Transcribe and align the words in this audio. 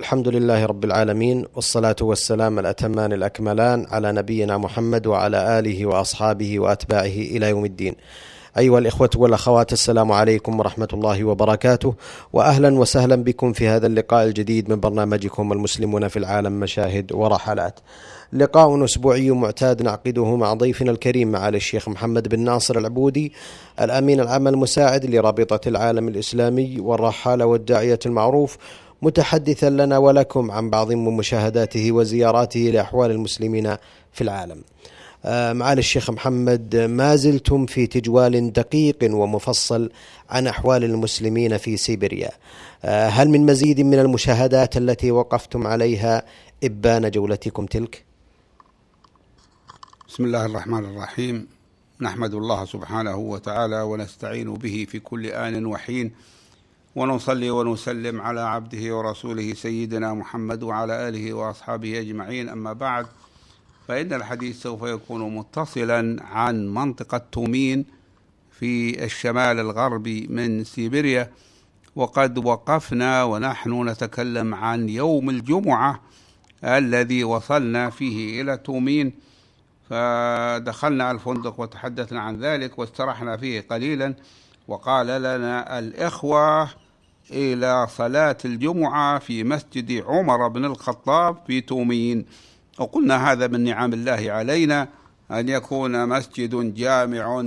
الحمد 0.00 0.28
لله 0.28 0.66
رب 0.66 0.84
العالمين 0.84 1.44
والصلاة 1.54 1.96
والسلام 2.00 2.58
الأتمان 2.58 3.12
الأكملان 3.12 3.86
على 3.90 4.12
نبينا 4.12 4.58
محمد 4.58 5.06
وعلى 5.06 5.58
آله 5.58 5.86
وأصحابه 5.86 6.60
وأتباعه 6.60 7.06
إلى 7.06 7.48
يوم 7.48 7.64
الدين. 7.64 7.94
أيها 8.58 8.78
الإخوة 8.78 9.10
والأخوات 9.16 9.72
السلام 9.72 10.12
عليكم 10.12 10.58
ورحمة 10.60 10.88
الله 10.92 11.24
وبركاته 11.24 11.94
وأهلا 12.32 12.78
وسهلا 12.78 13.16
بكم 13.16 13.52
في 13.52 13.68
هذا 13.68 13.86
اللقاء 13.86 14.24
الجديد 14.24 14.70
من 14.70 14.80
برنامجكم 14.80 15.52
المسلمون 15.52 16.08
في 16.08 16.18
العالم 16.18 16.60
مشاهد 16.60 17.12
ورحلات. 17.12 17.80
لقاء 18.32 18.84
أسبوعي 18.84 19.30
معتاد 19.30 19.82
نعقده 19.82 20.36
مع 20.36 20.54
ضيفنا 20.54 20.90
الكريم 20.90 21.32
معالي 21.32 21.56
الشيخ 21.56 21.88
محمد 21.88 22.28
بن 22.28 22.40
ناصر 22.40 22.78
العبودي 22.78 23.32
الأمين 23.80 24.20
العام 24.20 24.48
المساعد 24.48 25.06
لرابطة 25.06 25.68
العالم 25.68 26.08
الإسلامي 26.08 26.80
والرحالة 26.80 27.46
والداعية 27.46 27.98
المعروف 28.06 28.56
متحدثا 29.02 29.70
لنا 29.70 29.98
ولكم 29.98 30.50
عن 30.50 30.70
بعض 30.70 30.92
من 30.92 31.16
مشاهداته 31.16 31.92
وزياراته 31.92 32.60
لأحوال 32.60 33.10
المسلمين 33.10 33.76
في 34.12 34.20
العالم. 34.20 34.62
آه، 35.24 35.52
معالي 35.52 35.78
الشيخ 35.78 36.10
محمد 36.10 36.76
ما 36.76 37.16
زلتم 37.16 37.66
في 37.66 37.86
تجوال 37.86 38.52
دقيق 38.52 38.96
ومفصل 39.02 39.90
عن 40.30 40.46
أحوال 40.46 40.84
المسلمين 40.84 41.56
في 41.56 41.76
سيبيريا. 41.76 42.30
آه، 42.84 43.08
هل 43.08 43.28
من 43.28 43.46
مزيد 43.46 43.80
من 43.80 43.98
المشاهدات 43.98 44.76
التي 44.76 45.10
وقفتم 45.10 45.66
عليها 45.66 46.22
إبان 46.64 47.10
جولتكم 47.10 47.66
تلك؟ 47.66 48.04
بسم 50.08 50.24
الله 50.24 50.46
الرحمن 50.46 50.84
الرحيم 50.84 51.48
نحمد 52.00 52.34
الله 52.34 52.64
سبحانه 52.64 53.16
وتعالى 53.16 53.82
ونستعين 53.82 54.54
به 54.54 54.86
في 54.88 54.98
كل 54.98 55.26
آن 55.26 55.66
وحين 55.66 56.12
ونصلي 56.96 57.50
ونسلم 57.50 58.20
على 58.20 58.40
عبده 58.40 58.96
ورسوله 58.96 59.54
سيدنا 59.54 60.14
محمد 60.14 60.62
وعلى 60.62 61.08
آله 61.08 61.32
وأصحابه 61.32 62.00
أجمعين. 62.00 62.48
أما 62.48 62.72
بعد 62.72 63.06
فإن 63.88 64.12
الحديث 64.12 64.62
سوف 64.62 64.82
يكون 64.82 65.36
متصلا 65.36 66.22
عن 66.22 66.74
منطقة 66.74 67.22
تومين 67.32 67.84
في 68.50 69.04
الشمال 69.04 69.60
الغربي 69.60 70.26
من 70.30 70.64
سيبيريا. 70.64 71.30
وقد 71.96 72.38
وقفنا 72.46 73.24
ونحن 73.24 73.88
نتكلم 73.88 74.54
عن 74.54 74.88
يوم 74.88 75.30
الجمعة 75.30 76.00
الذي 76.64 77.24
وصلنا 77.24 77.90
فيه 77.90 78.42
إلى 78.42 78.56
تومين. 78.56 79.12
فدخلنا 79.90 81.10
الفندق 81.10 81.60
وتحدثنا 81.60 82.20
عن 82.20 82.36
ذلك 82.36 82.78
واسترحنا 82.78 83.36
فيه 83.36 83.60
قليلا. 83.60 84.14
وقال 84.68 85.06
لنا 85.06 85.78
الإخوة 85.78 86.68
إلى 87.30 87.86
صلاة 87.90 88.36
الجمعة 88.44 89.18
في 89.18 89.44
مسجد 89.44 90.04
عمر 90.06 90.48
بن 90.48 90.64
الخطاب 90.64 91.36
في 91.46 91.60
تومين. 91.60 92.26
وقلنا 92.78 93.32
هذا 93.32 93.46
من 93.46 93.64
نعم 93.64 93.92
الله 93.92 94.32
علينا 94.32 94.88
أن 95.30 95.48
يكون 95.48 96.08
مسجد 96.08 96.74
جامع 96.74 97.44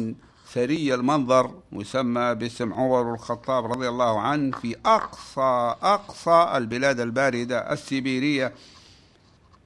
ثري 0.53 0.93
المنظر 0.93 1.51
مسمى 1.71 2.35
باسم 2.35 2.73
عمر 2.73 3.13
الخطاب 3.13 3.65
رضي 3.65 3.89
الله 3.89 4.19
عنه 4.19 4.57
في 4.57 4.75
أقصى 4.85 5.75
أقصى 5.81 6.51
البلاد 6.55 6.99
الباردة 6.99 7.73
السيبيرية. 7.73 8.53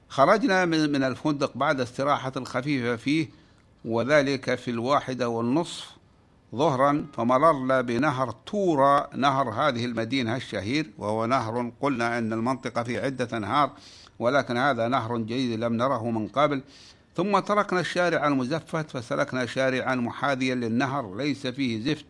خرجنا 0.08 0.64
من 0.64 1.04
الفندق 1.04 1.52
بعد 1.54 1.80
استراحة 1.80 2.32
خفيفة 2.44 2.96
فيه 2.96 3.28
وذلك 3.84 4.54
في 4.54 4.70
الواحدة 4.70 5.28
والنصف. 5.28 5.93
ظهرا 6.54 7.06
فمررنا 7.12 7.80
بنهر 7.80 8.34
تورا 8.46 9.16
نهر 9.16 9.50
هذه 9.50 9.84
المدينة 9.84 10.36
الشهير 10.36 10.90
وهو 10.98 11.26
نهر 11.26 11.72
قلنا 11.80 12.18
أن 12.18 12.32
المنطقة 12.32 12.82
في 12.82 13.00
عدة 13.00 13.36
أنهار 13.36 13.70
ولكن 14.18 14.56
هذا 14.56 14.88
نهر 14.88 15.18
جيد 15.18 15.60
لم 15.60 15.72
نره 15.72 16.10
من 16.10 16.28
قبل. 16.28 16.62
ثم 17.16 17.38
تركنا 17.38 17.80
الشارع 17.80 18.26
المزفت 18.26 18.90
فسلكنا 18.90 19.46
شارعا 19.46 19.94
محاذيا 19.94 20.54
للنهر 20.54 21.16
ليس 21.16 21.46
فيه 21.46 21.80
زفت 21.80 22.04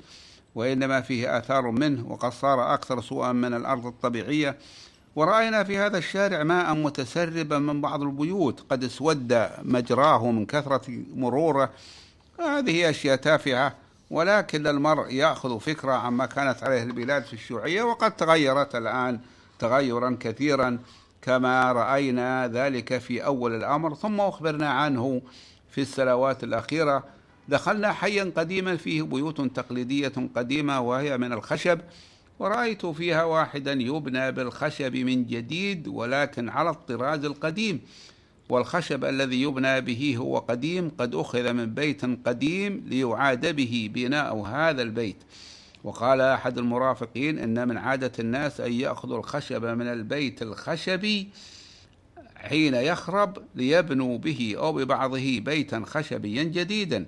وإنما 0.54 1.00
فيه 1.00 1.38
آثار 1.38 1.70
منه 1.70 2.12
وقد 2.12 2.32
صار 2.32 2.74
أكثر 2.74 3.00
سوءا 3.00 3.32
من 3.32 3.54
الأرض 3.54 3.86
الطبيعية. 3.86 4.58
ورأينا 5.16 5.64
في 5.64 5.78
هذا 5.78 5.98
الشارع 5.98 6.42
ماء 6.42 6.74
متسربا 6.74 7.58
من 7.58 7.80
بعض 7.80 8.02
البيوت 8.02 8.64
قد 8.70 8.84
اسود 8.84 9.48
مجراه 9.62 10.30
من 10.30 10.46
كثرة 10.46 10.82
مروره. 11.14 11.70
هذه 12.40 12.90
أشياء 12.90 13.16
تافهة. 13.16 13.83
ولكن 14.10 14.66
المرء 14.66 15.12
يأخذ 15.12 15.60
فكرة 15.60 15.92
عما 15.92 16.26
كانت 16.26 16.62
عليه 16.62 16.82
البلاد 16.82 17.24
في 17.24 17.32
الشيوعية 17.32 17.82
وقد 17.82 18.16
تغيرت 18.16 18.74
الآن 18.74 19.20
تغيرا 19.58 20.16
كثيرا 20.20 20.78
كما 21.22 21.72
رأينا 21.72 22.48
ذلك 22.48 22.98
في 22.98 23.24
أول 23.24 23.54
الأمر 23.54 23.94
ثم 23.94 24.20
أخبرنا 24.20 24.68
عنه 24.68 25.22
في 25.70 25.80
السنوات 25.80 26.44
الأخيرة. 26.44 27.04
دخلنا 27.48 27.92
حيا 27.92 28.32
قديما 28.36 28.76
فيه 28.76 29.02
بيوت 29.02 29.40
تقليدية 29.40 30.12
قديمة 30.36 30.80
وهي 30.80 31.18
من 31.18 31.32
الخشب 31.32 31.80
ورأيت 32.38 32.86
فيها 32.86 33.24
واحدا 33.24 33.72
يبنى 33.72 34.32
بالخشب 34.32 34.96
من 34.96 35.26
جديد 35.26 35.88
ولكن 35.88 36.48
على 36.48 36.70
الطراز 36.70 37.24
القديم. 37.24 37.80
والخشب 38.48 39.04
الذي 39.04 39.42
يبنى 39.42 39.80
به 39.80 40.16
هو 40.18 40.38
قديم 40.38 40.90
قد 40.98 41.14
أخذ 41.14 41.52
من 41.52 41.74
بيت 41.74 42.04
قديم 42.26 42.84
ليعاد 42.86 43.56
به 43.56 43.90
بناء 43.94 44.36
هذا 44.36 44.82
البيت. 44.82 45.16
وقال 45.84 46.20
أحد 46.20 46.58
المرافقين 46.58 47.38
إن 47.38 47.68
من 47.68 47.78
عادة 47.78 48.12
الناس 48.18 48.60
أن 48.60 48.72
يأخذوا 48.72 49.18
الخشب 49.18 49.64
من 49.64 49.86
البيت 49.86 50.42
الخشبي 50.42 51.28
حين 52.36 52.74
يخرب 52.74 53.38
ليبنوا 53.54 54.18
به 54.18 54.54
أو 54.58 54.72
ببعضه 54.72 55.38
بيتا 55.40 55.82
خشبيا 55.86 56.42
جديدا. 56.42 57.06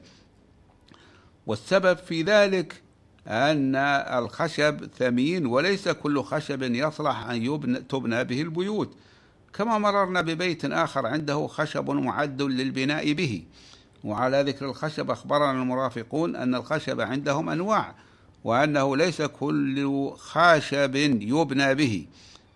والسبب 1.47 1.97
في 1.97 2.23
ذلك 2.23 2.83
أن 3.27 3.77
الخشب 4.19 4.87
ثمين 4.99 5.47
وليس 5.47 5.89
كل 5.89 6.23
خشب 6.23 6.63
يصلح 6.63 7.31
أن 7.31 7.43
يبنى 7.43 7.79
تبنى 7.81 8.25
به 8.25 8.43
البيوت. 8.43 8.97
كما 9.59 9.79
مررنا 9.79 10.21
ببيت 10.21 10.65
آخر 10.65 11.07
عنده 11.07 11.47
خشب 11.47 11.91
معد 11.91 12.43
للبناء 12.43 13.13
به. 13.13 13.43
وعلى 14.05 14.43
ذكر 14.43 14.67
الخشب 14.67 15.11
أخبرنا 15.11 15.51
المرافقون 15.51 16.37
أن 16.37 16.55
الخشب 16.55 17.01
عندهم 17.01 17.51
أنواع 17.51 17.95
وأنه 18.45 18.97
ليس 18.97 19.23
كل 19.23 20.11
خشب 20.17 20.97
يبنى 21.23 21.75
به. 21.75 22.07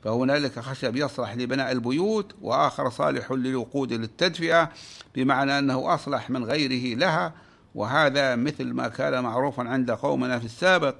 فهنالك 0.04 0.58
خشب 0.58 0.96
يصلح 0.96 1.34
لبناء 1.34 1.72
البيوت 1.72 2.34
وآخر 2.42 2.90
صالح 2.90 3.32
للوقود 3.32 3.92
للتدفئة 3.92 4.70
بمعنى 5.14 5.58
أنه 5.58 5.94
أصلح 5.94 6.30
من 6.30 6.44
غيره 6.44 6.98
لها. 6.98 7.32
وهذا 7.74 8.36
مثل 8.36 8.72
ما 8.72 8.88
كان 8.88 9.22
معروفا 9.22 9.62
عند 9.62 9.90
قومنا 9.90 10.38
في 10.38 10.44
السابق 10.44 10.94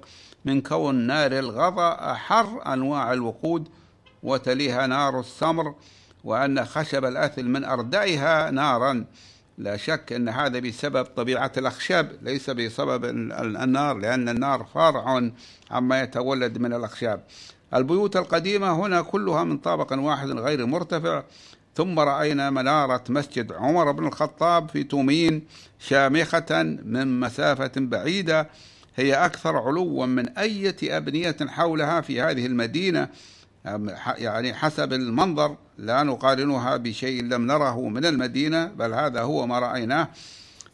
من 0.44 0.60
كون 0.60 0.94
نار 0.94 1.32
الغضا 1.38 2.12
أحر 2.12 2.72
أنواع 2.72 3.12
الوقود 3.12 3.68
وتليها 4.22 4.86
نار 4.86 5.20
السمر 5.20 5.74
وأن 6.24 6.64
خشب 6.64 7.04
الأثل 7.04 7.44
من 7.44 7.64
أردعها 7.64 8.50
نارا. 8.50 9.04
لا 9.58 9.76
شك 9.76 10.12
أن 10.12 10.28
هذا 10.28 10.58
بسبب 10.58 11.04
طبيعة 11.04 11.52
الأخشاب 11.56 12.12
ليس 12.22 12.50
بسبب 12.50 13.04
النار 13.04 13.98
لأن 13.98 14.28
النار 14.28 14.66
فرع 14.74 15.30
عما 15.70 16.02
يتولد 16.02 16.58
من 16.58 16.72
الأخشاب. 16.72 17.24
البيوت 17.74 18.16
القديمة 18.16 18.72
هنا 18.72 19.02
كلها 19.02 19.44
من 19.44 19.58
طابق 19.58 19.92
واحد 19.92 20.30
غير 20.30 20.66
مرتفع. 20.66 21.22
ثم 21.74 21.98
رأينا 21.98 22.50
منارة 22.50 23.04
مسجد 23.08 23.52
عمر 23.52 23.92
بن 23.92 24.06
الخطاب 24.06 24.68
في 24.68 24.82
تومين 24.82 25.46
شامخة 25.78 26.62
من 26.84 27.20
مسافة 27.20 27.72
بعيدة. 27.76 28.48
هي 28.96 29.14
أكثر 29.14 29.56
علوا 29.56 30.06
من 30.06 30.28
أية 30.28 30.76
أبنية 30.82 31.36
حولها 31.46 32.00
في 32.00 32.20
هذه 32.20 32.46
المدينة. 32.46 33.08
يعني 33.64 34.54
حسب 34.54 34.92
المنظر 34.92 35.56
لا 35.78 36.02
نقارنها 36.02 36.76
بشيء 36.76 37.24
لم 37.24 37.46
نره 37.46 37.88
من 37.88 38.04
المدينة 38.04 38.66
بل 38.66 38.94
هذا 38.94 39.20
هو 39.20 39.46
ما 39.46 39.58
رأيناه. 39.58 40.08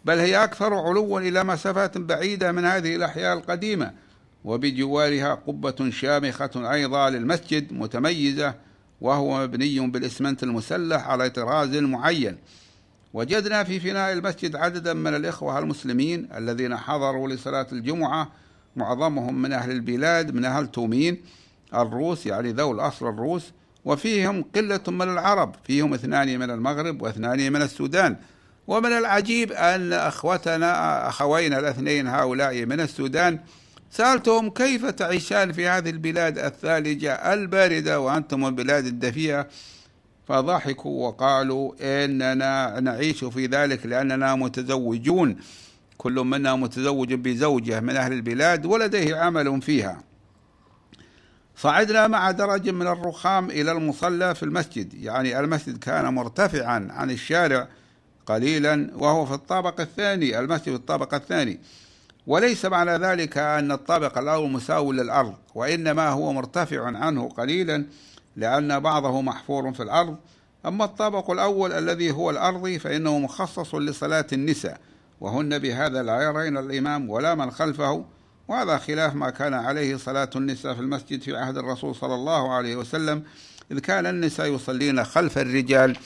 بل 0.05 0.19
هي 0.19 0.45
أكثر 0.45 0.75
علوا 0.75 1.21
إلى 1.21 1.45
مسافات 1.45 1.99
بعيدة 1.99 2.53
من 2.53 2.65
هذه 2.65 2.97
الأحياء 2.97 3.39
القديمة 3.39 3.93
وبجوارها 4.45 5.35
قبة 5.35 5.91
شامخة 5.91 6.73
أيضا 6.73 7.11
للمسجد 7.11 7.73
متميزة 7.73 8.55
وهو 9.01 9.43
مبني 9.43 9.81
بالإسمنت 9.81 10.43
المسلح 10.43 11.09
على 11.09 11.31
طراز 11.31 11.77
معين. 11.77 12.37
وجدنا 13.15 13.65
في 13.65 13.81
فناء 13.81 14.13
المسجد 14.13 14.57
عددا 14.57 14.95
من 14.95 15.15
الإخوة 15.15 15.59
المسلمين 15.59 16.29
الذين 16.37 16.77
حضروا 16.77 17.29
لصلاة 17.29 17.67
الجمعة 17.73 18.33
معظمهم 18.77 19.43
من 19.43 19.53
أهل 19.53 19.71
البلاد 19.71 20.35
من 20.35 20.45
أهل 20.45 20.67
تومين. 20.67 21.23
الروس 21.83 22.27
يعني 22.27 22.53
ذو 22.53 22.73
الأصل 22.73 23.09
الروس 23.09 23.53
وفيهم 23.85 24.45
قلة 24.55 24.81
من 24.89 25.03
العرب 25.03 25.55
فيهم 25.65 25.95
اثنان 25.95 26.39
من 26.39 26.51
المغرب 26.51 27.03
واثنان 27.03 27.53
من 27.53 27.63
السودان. 27.63 28.17
ومن 28.67 28.93
العجيب 28.93 29.53
أن 29.53 29.93
أخوتنا 29.93 31.09
أخوينا 31.09 31.59
الاثنين 31.59 32.07
هؤلاء 32.07 32.65
من 32.65 32.81
السودان 32.81 33.39
سألتهم 33.91 34.51
كيف 34.51 34.87
تعيشان 34.87 35.53
في 35.53 35.67
هذه 35.69 35.91
البلاد 35.91 36.39
الثالجة 36.39 37.13
الباردة 37.13 38.01
وأنتم 38.01 38.47
البلاد 38.47 38.87
الدفيئة 38.87 39.49
فضحكوا 40.29 41.07
وقالوا 41.07 41.73
إننا 41.81 42.81
نعيش 42.81 43.25
في 43.25 43.47
ذلك 43.47 43.87
لأننا 43.87 44.35
متزوجون. 44.35 45.37
كل 45.99 46.13
منا 46.13 46.57
متزوج 46.57 47.15
بزوجة 47.15 47.81
من 47.81 47.97
أهل 47.97 48.13
البلاد 48.13 48.67
ولديه 48.67 49.17
عمل 49.17 49.63
فيها. 49.63 50.03
صعدنا 51.59 52.07
مع 52.07 52.31
درج 52.31 52.69
من 52.69 52.87
الرخام 52.87 53.51
إلى 53.51 53.73
المصلى 53.73 54.35
في 54.35 54.43
المسجد. 54.43 54.95
يعني 54.95 55.41
المسجد 55.41 55.79
كان 55.79 56.15
مرتفعا 56.15 56.89
عن 56.91 57.11
الشارع 57.11 57.69
قليلا 58.27 58.91
وهو 58.95 59.27
في 59.27 59.35
الطابق 59.35 59.81
الثاني 59.81 60.39
المسجد 60.39 60.65
في 60.65 60.75
الطابق 60.75 61.15
الثاني. 61.15 61.61
وليس 62.27 62.65
معنى 62.65 62.91
ذلك 62.91 63.39
أن 63.39 63.73
الطابق 63.73 64.19
الأول 64.19 64.51
مساو 64.51 64.93
للأرض 64.93 65.35
وإنما 65.55 66.09
هو 66.09 66.33
مرتفع 66.33 66.87
عنه 66.87 67.29
قليلا 67.29 67.85
لأن 68.37 68.81
بعضه 68.81 69.21
محفور 69.21 69.73
في 69.73 69.83
الأرض. 69.83 70.17
أما 70.67 70.85
الطابق 70.85 71.31
الأول 71.31 71.73
الذي 71.73 72.11
هو 72.11 72.31
الأرضي 72.31 72.79
فإنه 72.79 73.19
مخصص 73.19 73.75
لصلاة 73.75 74.27
النساء. 74.33 74.81
وهن 75.21 75.59
بهذا 75.59 76.03
لا 76.03 76.23
يرين 76.23 76.57
الإمام 76.57 77.11
ولا 77.11 77.35
من 77.35 77.51
خلفه. 77.51 78.05
وهذا 78.49 78.79
خلاف 78.79 79.15
ما 79.15 79.31
كان 79.31 79.55
عليه 79.55 79.97
صلاة 79.97 80.31
النساء 80.37 80.75
في 80.75 80.81
المسجد 80.81 81.23
في 81.23 81.37
عهد 81.37 81.59
الرسول 81.59 81.95
صلى 81.95 82.15
الله 82.15 82.55
عليه 82.55 82.77
وسلم 82.77 83.23
إذ 83.73 83.79
كان 83.79 84.07
النساء 84.07 84.55
يصلين 84.55 85.05
خلف 85.05 85.39
الرجال 85.39 85.97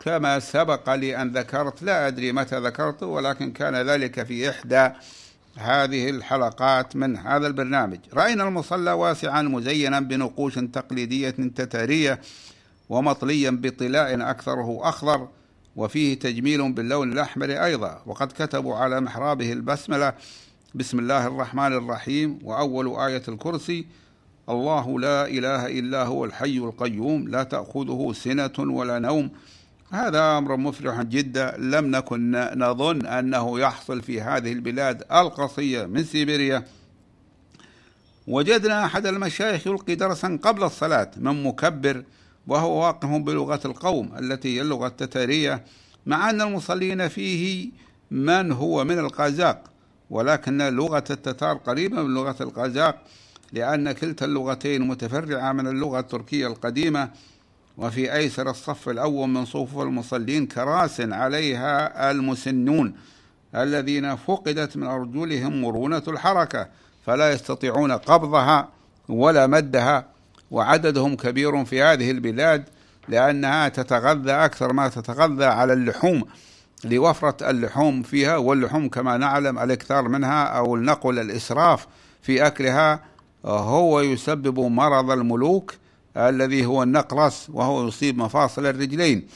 كما 0.00 0.38
سبق 0.38 0.94
لي 0.94 1.22
أن 1.22 1.32
ذكرت. 1.32 1.82
لا 1.82 2.06
أدري 2.06 2.32
متى 2.32 2.60
ذكرت 2.60 3.02
ولكن 3.02 3.52
كان 3.52 3.76
ذلك 3.76 4.22
في 4.22 4.50
إحدى 4.50 4.90
هذه 5.56 6.10
الحلقات 6.10 6.96
من 6.96 7.16
هذا 7.16 7.46
البرنامج. 7.46 7.98
رأينا 8.14 8.44
المصلى 8.44 8.92
واسعا 8.92 9.42
مزينا 9.42 10.00
بنقوش 10.00 10.54
تقليدية 10.54 11.30
تتارية 11.30 12.20
ومطليا 12.88 13.50
بطلاء 13.50 14.30
أكثره 14.30 14.88
أخضر 14.88 15.28
وفيه 15.76 16.18
تجميل 16.18 16.72
باللون 16.72 17.12
الأحمر 17.12 17.64
أيضا. 17.64 18.02
وقد 18.06 18.32
كتبوا 18.32 18.76
على 18.76 19.00
محرابه 19.00 19.52
البسملة 19.52 20.12
بسم 20.74 20.98
الله 20.98 21.26
الرحمن 21.26 21.72
الرحيم 21.72 22.38
وأول 22.44 23.00
آية 23.00 23.22
الكرسي 23.28 23.86
الله 24.48 25.00
لا 25.00 25.26
إله 25.26 25.66
إلا 25.66 26.04
هو 26.04 26.24
الحي 26.24 26.58
القيوم 26.58 27.28
لا 27.28 27.42
تأخذه 27.42 28.12
سنة 28.16 28.52
ولا 28.58 28.98
نوم 28.98 29.30
هذا 29.90 30.38
أمر 30.38 30.56
مفرح 30.56 31.02
جدا 31.02 31.56
لم 31.58 31.86
نكن 31.86 32.30
نظن 32.54 33.06
أنه 33.06 33.60
يحصل 33.60 34.02
في 34.02 34.20
هذه 34.20 34.52
البلاد 34.52 35.02
القصية 35.12 35.86
من 35.86 36.04
سيبيريا 36.04 36.64
وجدنا 38.26 38.84
أحد 38.84 39.06
المشايخ 39.06 39.66
يلقي 39.66 39.94
درسا 39.94 40.38
قبل 40.42 40.62
الصلاة 40.62 41.10
من 41.16 41.42
مكبر 41.42 42.04
وهو 42.46 42.86
واقف 42.86 43.08
بلغة 43.08 43.60
القوم 43.64 44.12
التي 44.18 44.56
هي 44.56 44.62
اللغة 44.62 44.86
التتارية 44.86 45.64
مع 46.06 46.30
أن 46.30 46.40
المصلين 46.40 47.08
فيه 47.08 47.70
من 48.10 48.52
هو 48.52 48.84
من 48.84 48.98
القازاق 48.98 49.71
ولكن 50.12 50.58
لغة 50.58 51.04
التتار 51.10 51.56
قريبة 51.56 52.02
من 52.02 52.14
لغة 52.14 52.36
القازاق 52.40 52.98
لأن 53.52 53.92
كلتا 53.92 54.24
اللغتين 54.24 54.82
متفرعة 54.88 55.52
من 55.52 55.66
اللغة 55.66 56.00
التركية 56.00 56.46
القديمة 56.46 57.08
وفي 57.78 58.14
أيسر 58.14 58.50
الصف 58.50 58.88
الأول 58.88 59.28
من 59.28 59.44
صفوف 59.44 59.78
المصلين 59.78 60.46
كراس 60.46 61.00
عليها 61.00 62.10
المسنون 62.10 62.94
الذين 63.54 64.16
فقدت 64.16 64.76
من 64.76 64.86
أرجلهم 64.86 65.60
مرونة 65.60 66.02
الحركة 66.08 66.68
فلا 67.06 67.32
يستطيعون 67.32 67.92
قبضها 67.92 68.68
ولا 69.08 69.46
مدها 69.46 70.06
وعددهم 70.50 71.16
كبير 71.16 71.64
في 71.64 71.82
هذه 71.82 72.10
البلاد 72.10 72.64
لأنها 73.08 73.68
تتغذى 73.68 74.32
أكثر 74.32 74.72
ما 74.72 74.88
تتغذى 74.88 75.44
على 75.44 75.72
اللحوم. 75.72 76.24
لوفرة 76.84 77.50
اللحوم 77.50 78.02
فيها 78.02 78.36
واللحوم 78.36 78.88
كما 78.88 79.16
نعلم 79.16 79.58
الإكثار 79.58 80.08
منها 80.08 80.44
أو 80.44 80.76
النقل 80.76 81.18
الإسراف 81.18 81.86
في 82.22 82.46
أكلها 82.46 83.00
هو 83.44 84.00
يسبب 84.00 84.60
مرض 84.60 85.10
الملوك 85.10 85.74
الذي 86.16 86.66
هو 86.66 86.82
النقرس 86.82 87.50
وهو 87.52 87.88
يصيب 87.88 88.18
مفاصل 88.18 88.66
الرجلين 88.66 89.26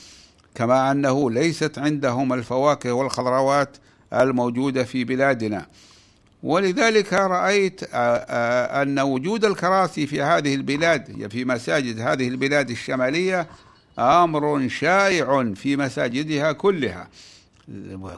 كما 0.55 0.93
أنه 0.93 1.31
ليست 1.31 1.79
عندهم 1.79 2.33
الفواكه 2.33 2.93
والخضروات 2.93 3.77
الموجودة 4.13 4.85
في 4.85 5.05
بلادنا. 5.05 5.67
ولذلك 6.43 7.13
رأيت 7.13 7.81
أن 7.93 9.01
وجود 9.01 9.45
الكراسي 9.45 10.07
في 10.07 10.23
هذه 10.23 10.55
البلاد 10.55 11.29
في 11.31 11.45
مساجد 11.45 12.01
هذه 12.01 12.29
البلاد 12.29 12.71
الشمالية 12.71 13.47
أمر 13.99 14.69
شائع 14.69 15.53
في 15.55 15.77
مساجدها 15.77 16.53
كلها. 16.53 17.09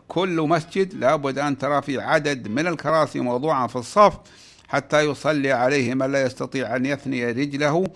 كل 0.09 0.41
مسجد 0.41 0.95
لابد 0.95 1.39
أن 1.39 1.59
ترى 1.59 1.83
في 1.83 2.01
عدد 2.01 2.49
من 2.49 2.67
الكراسي 2.67 3.21
موضوعا 3.21 3.67
في 3.67 3.77
الصف 3.77 4.19
حتى 4.69 5.01
يصلي 5.01 5.53
عليه 5.53 5.95
من 5.95 6.13
لا 6.13 6.23
يستطيع 6.23 6.77
أن 6.77 6.87
يثني 6.87 7.33
رجله 7.33 7.87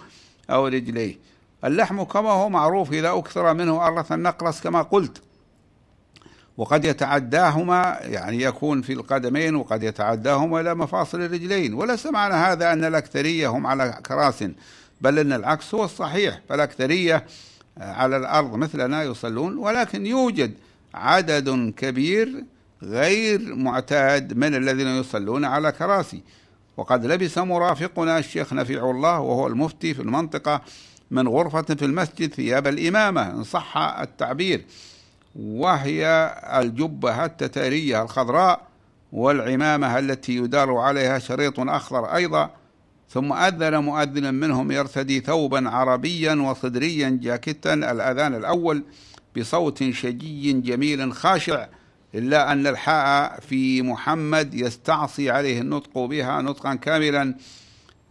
أو 0.50 0.66
رجليه. 0.66 1.19
اللحم 1.64 2.02
كما 2.02 2.31
هو 2.31 2.49
معروف 2.49 2.93
إذا 2.93 3.10
أكثر 3.10 3.54
منه 3.54 3.87
أرث 3.87 4.12
النقرس 4.12 4.60
كما 4.60 4.82
قلت. 4.82 5.22
وقد 6.56 6.84
يتعداهما 6.84 7.98
يعني 8.02 8.43
يكون 8.43 8.82
في 8.82 8.93
القدمين 8.93 9.55
وقد 9.55 9.82
يتعداهما 9.82 10.60
إلى 10.60 10.75
مفاصل 10.75 11.20
الرجلين. 11.20 11.75
وليس 11.75 12.06
معنى 12.06 12.34
هذا 12.34 12.72
أن 12.72 12.84
الأكثرية 12.84 13.48
هم 13.48 13.66
على 13.66 13.98
كراس 14.06 14.44
بل 15.00 15.19
أن 15.19 15.32
العكس 15.32 15.75
هو 15.75 15.84
الصحيح. 15.84 16.40
فالأكثرية 16.48 17.26
على 17.78 18.16
الأرض 18.16 18.55
مثلنا 18.55 19.02
يصلون 19.02 19.58
ولكن 19.58 20.06
يوجد 20.06 20.55
عدد 20.94 21.75
كبير 21.77 22.44
غير 22.83 23.55
معتاد 23.55 24.37
من 24.37 24.55
الذين 24.55 24.87
يصلون 24.87 25.44
على 25.44 25.73
كراسي. 25.73 26.23
وقد 26.77 27.06
لبس 27.06 27.39
مرافقنا 27.39 28.19
الشيخ 28.19 28.53
نفيع 28.53 28.91
الله 28.91 29.21
وهو 29.21 29.47
المفتي 29.47 29.94
في 29.94 30.03
المنطقة 30.03 30.61
من 31.11 31.29
غرفة 31.29 31.62
في 31.62 31.85
المسجد 31.85 32.35
ثياب 32.35 32.67
الإمامة 32.67 33.31
إن 33.31 33.44
صح 33.44 33.77
التعبير. 33.77 34.65
وهي 35.37 36.35
الجبة 36.61 37.25
التتارية 37.25 38.03
الخضراء 38.03 38.61
والعمامة 39.12 39.99
التي 39.99 40.37
يدار 40.37 40.77
عليها 40.77 41.19
شريط 41.19 41.61
أخضر 41.61 42.15
أيضا. 42.15 42.50
ثم 43.11 43.33
أذن 43.33 43.77
مؤذن 43.77 44.35
منهم 44.35 44.73
يرتدي 44.73 45.21
ثوبا 45.21 45.71
عربيا 45.71 46.35
وصدريا 46.35 47.19
جاكتا 47.23 47.75
الأذان 47.75 48.34
الأول. 48.34 48.82
بصوت 49.36 49.91
شجي 49.91 50.53
جميل 50.53 51.12
خاشع 51.12 51.67
إلا 52.15 52.53
أن 52.53 52.67
الحاء 52.67 53.41
في 53.41 53.82
محمد 53.82 54.55
يستعصي 54.55 55.31
عليه 55.31 55.60
النطق 55.60 55.98
بها 55.98 56.43
نطقا 56.43 56.74
كاملا 56.74 57.34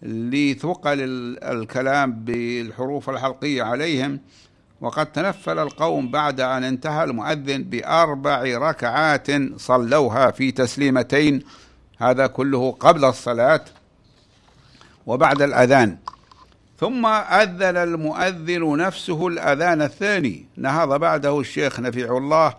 لثقل 0.02 0.98
الكلام 1.44 2.12
بالحروف 2.12 3.10
الحلقية 3.10 3.64
عليهم. 3.64 4.20
وقد 4.82 5.12
تنفل 5.12 5.60
القوم 5.60 6.12
بعد 6.12 6.40
أن 6.40 6.64
انتهى 6.64 7.04
المؤذن 7.04 7.64
بأربع 7.64 8.44
ركعات 8.44 9.28
صلوها 9.58 10.32
في 10.32 10.52
تسليمتين 10.52 11.44
هذا 11.98 12.28
كله 12.28 12.72
قبل 12.72 13.06
الصلاة 13.06 13.66
وبعد 15.06 15.42
الأذان. 15.42 15.98
ثم 16.82 17.06
أذن 17.06 17.78
المؤذن 17.78 18.78
نفسه 18.78 19.28
الأذان 19.28 19.82
الثاني. 19.82 20.46
نهض 20.58 21.00
بعده 21.00 21.40
الشيخ 21.40 21.80
نفيع 21.80 22.18
الله 22.18 22.54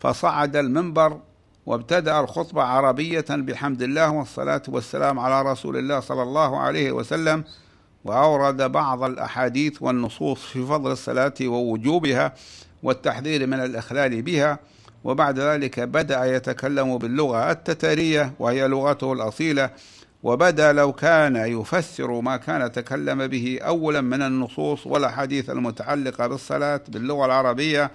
فصعد 0.00 0.56
المنبر 0.56 1.18
وابتدأ 1.66 2.20
الخطبة 2.20 2.62
عربية 2.62 3.24
بحمد 3.30 3.82
الله 3.82 4.10
والصلاة 4.10 4.62
والسلام 4.68 5.18
على 5.18 5.50
رسول 5.50 5.76
الله 5.76 6.00
صلى 6.00 6.22
الله 6.22 6.60
عليه 6.60 6.92
وسلم. 6.92 7.44
وأورد 8.04 8.72
بعض 8.72 9.02
الأحاديث 9.02 9.82
والنصوص 9.82 10.42
في 10.44 10.66
فضل 10.66 10.92
الصلاة 10.92 11.34
ووجوبها 11.42 12.34
والتحذير 12.82 13.46
من 13.46 13.60
الإخلال 13.60 14.22
بها. 14.22 14.58
وبعد 15.04 15.38
ذلك 15.38 15.80
بدأ 15.80 16.36
يتكلم 16.36 16.98
باللغة 16.98 17.50
التتارية 17.50 18.32
وهي 18.38 18.68
لغته 18.68 19.12
الأصيلة. 19.12 19.70
وبدأ 20.22 20.72
لو 20.72 20.92
كان 20.92 21.36
يفسر 21.36 22.20
ما 22.20 22.36
كان 22.36 22.72
تكلم 22.72 23.26
به 23.26 23.58
أولا 23.62 24.00
من 24.00 24.22
النصوص 24.22 24.86
والأحاديث 24.86 25.50
المتعلقة 25.50 26.26
بالصلاة 26.26 26.80
باللغة 26.88 27.26
العربية 27.26 27.90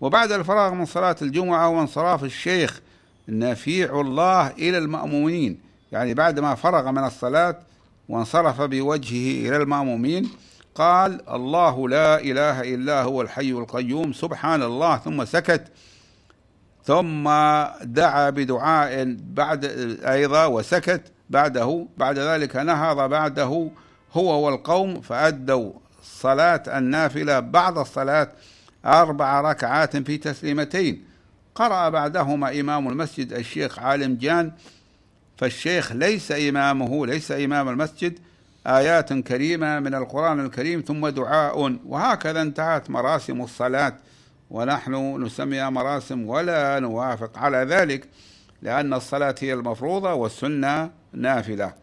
وبعد 0.00 0.32
الفراغ 0.32 0.74
من 0.74 0.84
صلاة 0.84 1.16
الجمعة 1.22 1.68
وانصراف 1.68 2.24
الشيخ 2.24 2.80
نفيع 3.28 4.00
الله 4.00 4.48
إلى 4.50 4.78
المأمومين 4.78 5.60
يعني 5.92 6.14
بعد 6.14 6.40
ما 6.40 6.54
فرغ 6.54 6.90
من 6.90 7.04
الصلاة 7.04 7.56
وانصرف 8.08 8.60
بوجهه 8.60 9.48
إلى 9.48 9.56
المأمومين 9.56 10.30
قال 10.74 11.30
الله 11.30 11.88
لا 11.88 12.20
إله 12.20 12.60
إلا 12.74 13.02
هو 13.02 13.22
الحي 13.22 13.50
القيوم 13.50 14.12
سبحان 14.12 14.62
الله. 14.62 14.98
ثم 14.98 15.24
سكت. 15.24 15.64
ثم 16.84 17.24
دعا 17.82 18.30
بدعاء 18.30 19.16
بعد 19.20 19.64
أيضا 20.04 20.46
وسكت. 20.46 21.02
بعده 21.30 21.86
بعد 21.96 22.18
ذلك 22.18 22.56
نهض 22.56 23.10
بعده 23.10 23.70
هو 24.12 24.46
والقوم 24.46 25.00
فأدوا 25.00 25.72
صلاة 26.02 26.62
النافلة 26.78 27.40
بعد 27.40 27.78
الصلاة 27.78 28.28
أربع 28.84 29.40
ركعات 29.40 29.96
في 29.96 30.18
تسليمتين. 30.18 31.04
قرأ 31.54 31.88
بعدهما 31.88 32.60
إمام 32.60 32.88
المسجد 32.88 33.32
الشيخ 33.32 33.78
عالم 33.78 34.14
جان 34.14 34.52
فالشيخ 35.36 35.92
ليس 35.92 36.32
إمامه 36.32 37.06
ليس 37.06 37.32
إمام 37.32 37.68
المسجد 37.68 38.18
آيات 38.66 39.12
كريمة 39.12 39.80
من 39.80 39.94
القرآن 39.94 40.46
الكريم 40.46 40.80
ثم 40.80 41.08
دعاء. 41.08 41.78
وهكذا 41.86 42.42
انتهت 42.42 42.90
مراسم 42.90 43.42
الصلاة. 43.42 43.92
ونحن 44.50 45.22
نسميها 45.22 45.70
مراسم 45.70 46.26
ولا 46.26 46.78
نوافق 46.80 47.38
على 47.38 47.58
ذلك. 47.58 48.08
لأن 48.62 48.94
الصلاة 48.94 49.34
هي 49.40 49.52
المفروضة 49.52 50.14
والسنة 50.14 50.90
نافلة. 51.12 51.74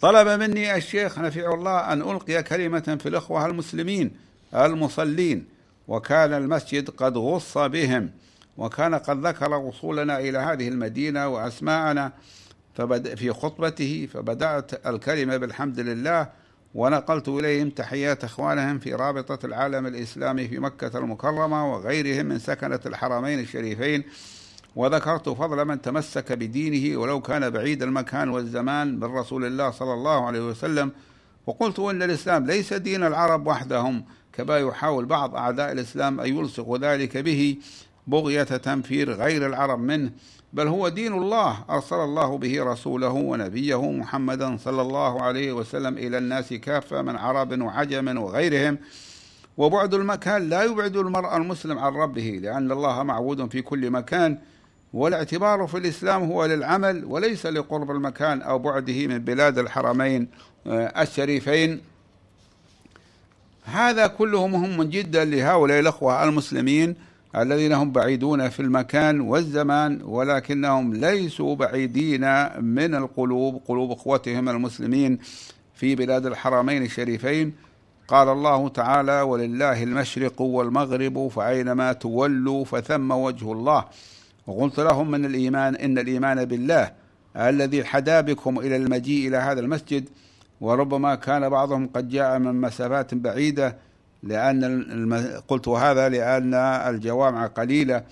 طلب 0.00 0.40
مني 0.40 0.76
الشيخ 0.76 1.18
نفع 1.18 1.54
الله 1.54 1.92
أن 1.92 2.02
ألقي 2.02 2.42
كلمة 2.42 2.98
في 3.00 3.08
الإخوة 3.08 3.46
المسلمين 3.46 4.16
المصلين 4.54 5.46
وكان 5.88 6.32
المسجد 6.32 6.90
قد 6.90 7.16
غص 7.16 7.58
بهم 7.58 8.10
وكان 8.56 8.94
قد 8.94 9.26
ذكر 9.26 9.54
وصولنا 9.54 10.18
إلى 10.18 10.38
هذه 10.38 10.68
المدينة 10.68 11.28
وأسماءنا 11.28 12.12
فبدأ 12.74 13.14
في 13.14 13.32
خطبته 13.32 14.08
فبدأت 14.12 14.86
الكلمة 14.86 15.36
بالحمد 15.36 15.80
لله 15.80 16.28
ونقلت 16.74 17.28
إليهم 17.28 17.70
تحيات 17.70 18.24
إخوانهم 18.24 18.78
في 18.78 18.94
رابطة 18.94 19.46
العالم 19.46 19.86
الإسلامي 19.86 20.48
في 20.48 20.58
مكة 20.58 20.98
المكرمة 20.98 21.72
وغيرهم 21.72 22.26
من 22.26 22.38
سكنة 22.38 22.80
الحرمين 22.86 23.40
الشريفين 23.40 24.04
وذكرت 24.76 25.28
فضل 25.28 25.64
من 25.64 25.82
تمسك 25.82 26.32
بدينه 26.32 26.98
ولو 27.00 27.20
كان 27.20 27.50
بعيد 27.50 27.82
المكان 27.82 28.28
والزمان 28.28 29.00
من 29.00 29.04
رسول 29.04 29.44
الله 29.44 29.70
صلى 29.70 29.92
الله 29.94 30.26
عليه 30.26 30.40
وسلم 30.40 30.90
وقلت 31.46 31.78
أن 31.78 32.02
الإسلام 32.02 32.46
ليس 32.46 32.72
دين 32.72 33.04
العرب 33.04 33.46
وحدهم 33.46 34.04
كما 34.32 34.58
يحاول 34.58 35.06
بعض 35.06 35.36
أعداء 35.36 35.72
الإسلام 35.72 36.20
أن 36.20 36.36
يلصقوا 36.36 36.78
ذلك 36.78 37.16
به 37.16 37.56
بغية 38.06 38.42
تنفير 38.42 39.12
غير 39.12 39.46
العرب 39.46 39.78
منه 39.78 40.10
بل 40.52 40.66
هو 40.68 40.88
دين 40.88 41.12
الله 41.12 41.64
أرسل 41.70 41.96
الله 41.96 42.38
به 42.38 42.64
رسوله 42.64 43.10
ونبيه 43.10 43.90
محمدا 43.90 44.56
صلى 44.56 44.82
الله 44.82 45.22
عليه 45.22 45.52
وسلم 45.52 45.98
إلى 45.98 46.18
الناس 46.18 46.52
كافة 46.52 47.02
من 47.02 47.16
عرب 47.16 47.60
وعجم 47.60 48.18
وغيرهم 48.18 48.78
وبعد 49.56 49.94
المكان 49.94 50.48
لا 50.48 50.62
يبعد 50.62 50.96
المرء 50.96 51.36
المسلم 51.36 51.78
عن 51.78 51.92
ربه 51.92 52.38
لأن 52.42 52.72
الله 52.72 53.02
معبود 53.02 53.50
في 53.52 53.62
كل 53.62 53.90
مكان 53.90 54.38
والاعتبار 54.96 55.66
في 55.66 55.78
الإسلام 55.78 56.24
هو 56.24 56.44
للعمل 56.44 57.04
وليس 57.04 57.46
لقرب 57.46 57.90
المكان 57.90 58.42
أو 58.42 58.58
بعده 58.58 59.06
من 59.06 59.18
بلاد 59.18 59.58
الحرمين 59.58 60.28
آه، 60.66 61.02
الشريفين. 61.02 61.80
هذا 63.64 64.06
كله 64.06 64.46
مهم 64.46 64.82
جدا 64.82 65.24
لهؤلاء 65.24 65.80
الأخوة 65.80 66.24
المسلمين 66.24 66.96
الذين 67.36 67.72
هم 67.72 67.92
بعيدون 67.92 68.48
في 68.48 68.60
المكان 68.60 69.20
والزمان 69.20 70.02
ولكنهم 70.02 70.94
ليسوا 70.94 71.54
بعيدين 71.56 72.20
من 72.62 72.94
القلوب 72.94 73.62
قلوب 73.68 73.90
إخوتهم 73.90 74.48
المسلمين 74.48 75.18
في 75.74 75.94
بلاد 75.94 76.26
الحرمين 76.26 76.82
الشريفين. 76.82 77.54
قال 78.08 78.28
الله 78.28 78.68
تعالى 78.68 79.20
ولله 79.20 79.82
المشرق 79.82 80.40
والمغرب 80.40 81.28
فأينما 81.28 81.92
تولوا 81.92 82.64
فثم 82.64 83.10
وجه 83.10 83.52
الله 83.52 83.84
وقلت 84.46 84.80
لهم 84.80 85.10
من 85.10 85.24
الإيمان 85.24 85.76
إن 85.76 85.98
الإيمان 85.98 86.44
بالله 86.44 86.92
الذي 87.36 87.84
حدا 87.84 88.20
بكم 88.20 88.58
إلى 88.58 88.76
المجيء 88.76 89.28
إلى 89.28 89.36
هذا 89.36 89.60
المسجد 89.60 90.08
وربما 90.60 91.14
كان 91.14 91.48
بعضهم 91.48 91.86
قد 91.86 92.08
جاء 92.08 92.38
من 92.38 92.60
مسافات 92.60 93.14
بعيدة 93.14 93.76
لأن. 94.22 95.40
قلت 95.48 95.68
هذا 95.68 96.08
لأن 96.08 96.54
الجوامع 96.54 97.46
قليلة 97.46 98.02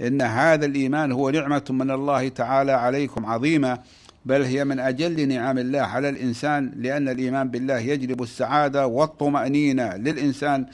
إن 0.00 0.22
هذا 0.22 0.66
الإيمان 0.66 1.12
هو 1.12 1.30
نعمة 1.30 1.64
من 1.70 1.90
الله 1.90 2.28
تعالى 2.28 2.72
عليكم 2.72 3.26
عظيمة 3.26 3.78
بل 4.24 4.42
هي 4.42 4.64
من 4.64 4.80
أجل 4.80 5.28
نعم 5.28 5.58
الله 5.58 5.80
على 5.80 6.08
الإنسان 6.08 6.72
لأن 6.76 7.08
الإيمان 7.08 7.48
بالله 7.48 7.78
يجلب 7.78 8.22
السعادة 8.22 8.86
والطمأنينة 8.86 9.96
للإنسان 9.96 10.66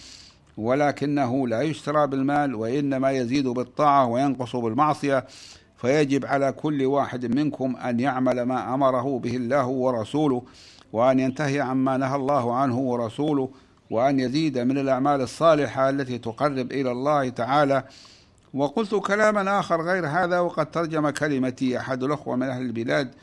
ولكنه 0.57 1.49
لا 1.49 1.63
يشترى 1.63 2.07
بالمال 2.07 2.55
وإنما 2.55 3.11
يزيد 3.11 3.49
بالطاعة 3.49 4.07
وينقص 4.07 4.57
بالمعصية. 4.57 5.27
فيجب 5.77 6.27
على 6.27 6.53
كل 6.53 6.87
واحد 6.87 7.27
منكم 7.27 7.77
أن 7.77 8.01
يعمل 8.01 8.43
ما 8.43 8.75
أمره 8.75 9.19
به 9.19 9.37
الله 9.37 9.67
ورسوله 9.67 10.43
وأن 10.93 11.21
ينتهي 11.21 11.61
عما 11.61 11.97
نهى 11.97 12.17
الله 12.17 12.55
عنه 12.55 12.79
ورسوله 12.79 13.49
وأن 13.91 14.21
يزيد 14.21 14.59
من 14.59 14.79
الأعمال 14.79 15.21
الصالحة 15.21 15.91
التي 15.91 16.19
تقرب 16.19 16.73
إلى 16.73 16.93
الله 16.93 17.29
تعالى. 17.29 17.85
وقلت 18.55 18.95
كلاما 18.95 19.59
آخر 19.59 19.83
غير 19.83 20.07
هذا 20.07 20.41
وقد 20.41 20.71
ترجم 20.71 21.11
كلمتي 21.11 21.79
أحد 21.79 22.03
الأخوة 22.03 22.37
من 22.37 22.49
أهل 22.49 22.63
البلاد 22.63 23.15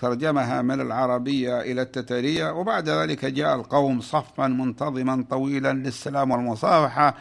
ترجمها 0.00 0.62
من 0.62 0.80
العربية 0.80 1.60
إلى 1.60 1.82
التترية 1.82 2.50
وبعد 2.50 2.88
ذلك 2.88 3.24
جاء 3.24 3.56
القوم 3.56 4.00
صفا 4.00 4.46
منتظما 4.46 5.24
طويلا 5.30 5.72
للسلام 5.72 6.30
والمصافحة. 6.30 7.16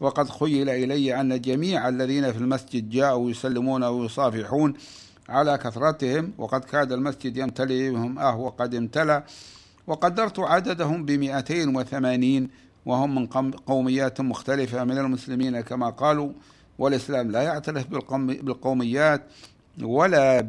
وقد 0.00 0.28
خيل 0.30 0.68
إلي 0.68 1.20
أن 1.20 1.40
جميع 1.40 1.88
الذين 1.88 2.32
في 2.32 2.38
المسجد 2.38 2.90
جاءوا 2.90 3.30
يسلمون 3.30 3.84
ويصافحون 3.84 4.74
على 5.28 5.58
كثرتهم. 5.58 6.32
وقد 6.38 6.64
كاد 6.64 6.92
المسجد 6.92 7.36
يمتلئ 7.36 7.90
بهم 7.90 8.18
أه 8.18 8.36
وقد 8.36 8.74
امتلأ. 8.74 9.24
وقدرت 9.86 10.38
عددهم 10.38 11.04
بمئتين 11.04 11.76
وثمانين 11.76 12.50
وهم 12.86 13.14
من 13.14 13.26
قوميات 13.50 14.20
مختلفة 14.20 14.84
من 14.84 14.98
المسلمين 14.98 15.60
كما 15.60 15.90
قالوا. 15.90 16.32
والإسلام 16.78 17.30
لا 17.30 17.42
يعترف 17.42 17.86
بالقوميات. 17.88 19.22
ولا 19.80 20.40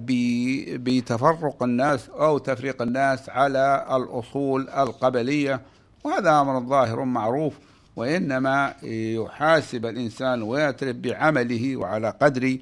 بتفرق 0.78 1.64
الناس 1.64 2.10
أو 2.10 2.38
تفريق 2.38 2.82
الناس 2.82 3.30
على 3.30 3.86
الأصول 3.92 4.70
القبلية. 4.70 5.62
وهذا 6.04 6.42
أمر 6.42 6.60
ظاهر 6.60 7.04
معروف 7.04 7.54
وإنما 7.96 8.74
يحاسب 8.84 9.86
الإنسان 9.86 10.42
ويعترف 10.42 10.96
بعمله 10.96 11.78
وعلى 11.78 12.14
قدر 12.22 12.58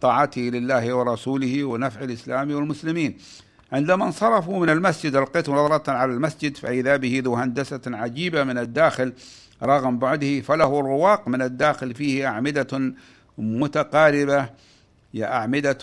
طاعته 0.00 0.40
لله 0.40 0.94
ورسوله 0.94 1.64
ونفع 1.64 2.00
الإسلام 2.00 2.54
والمسلمين. 2.54 3.18
عندما 3.72 4.04
انصرفوا 4.04 4.60
من 4.60 4.70
المسجد 4.70 5.16
ألقيت 5.16 5.48
نظرة 5.48 5.92
على 5.92 6.12
المسجد 6.12 6.56
فإذا 6.56 6.96
به 6.96 7.22
ذو 7.24 7.34
هندسة 7.34 7.80
عجيبة 7.86 8.44
من 8.44 8.58
الداخل 8.58 9.12
رغم 9.62 9.98
بعده 9.98 10.40
فله 10.40 10.80
رواق 10.80 11.28
من 11.28 11.42
الداخل 11.42 11.94
فيه 11.94 12.26
أعمدة 12.26 12.94
متقاربة 13.38 14.48
هي 15.14 15.24
أعمدة 15.24 15.78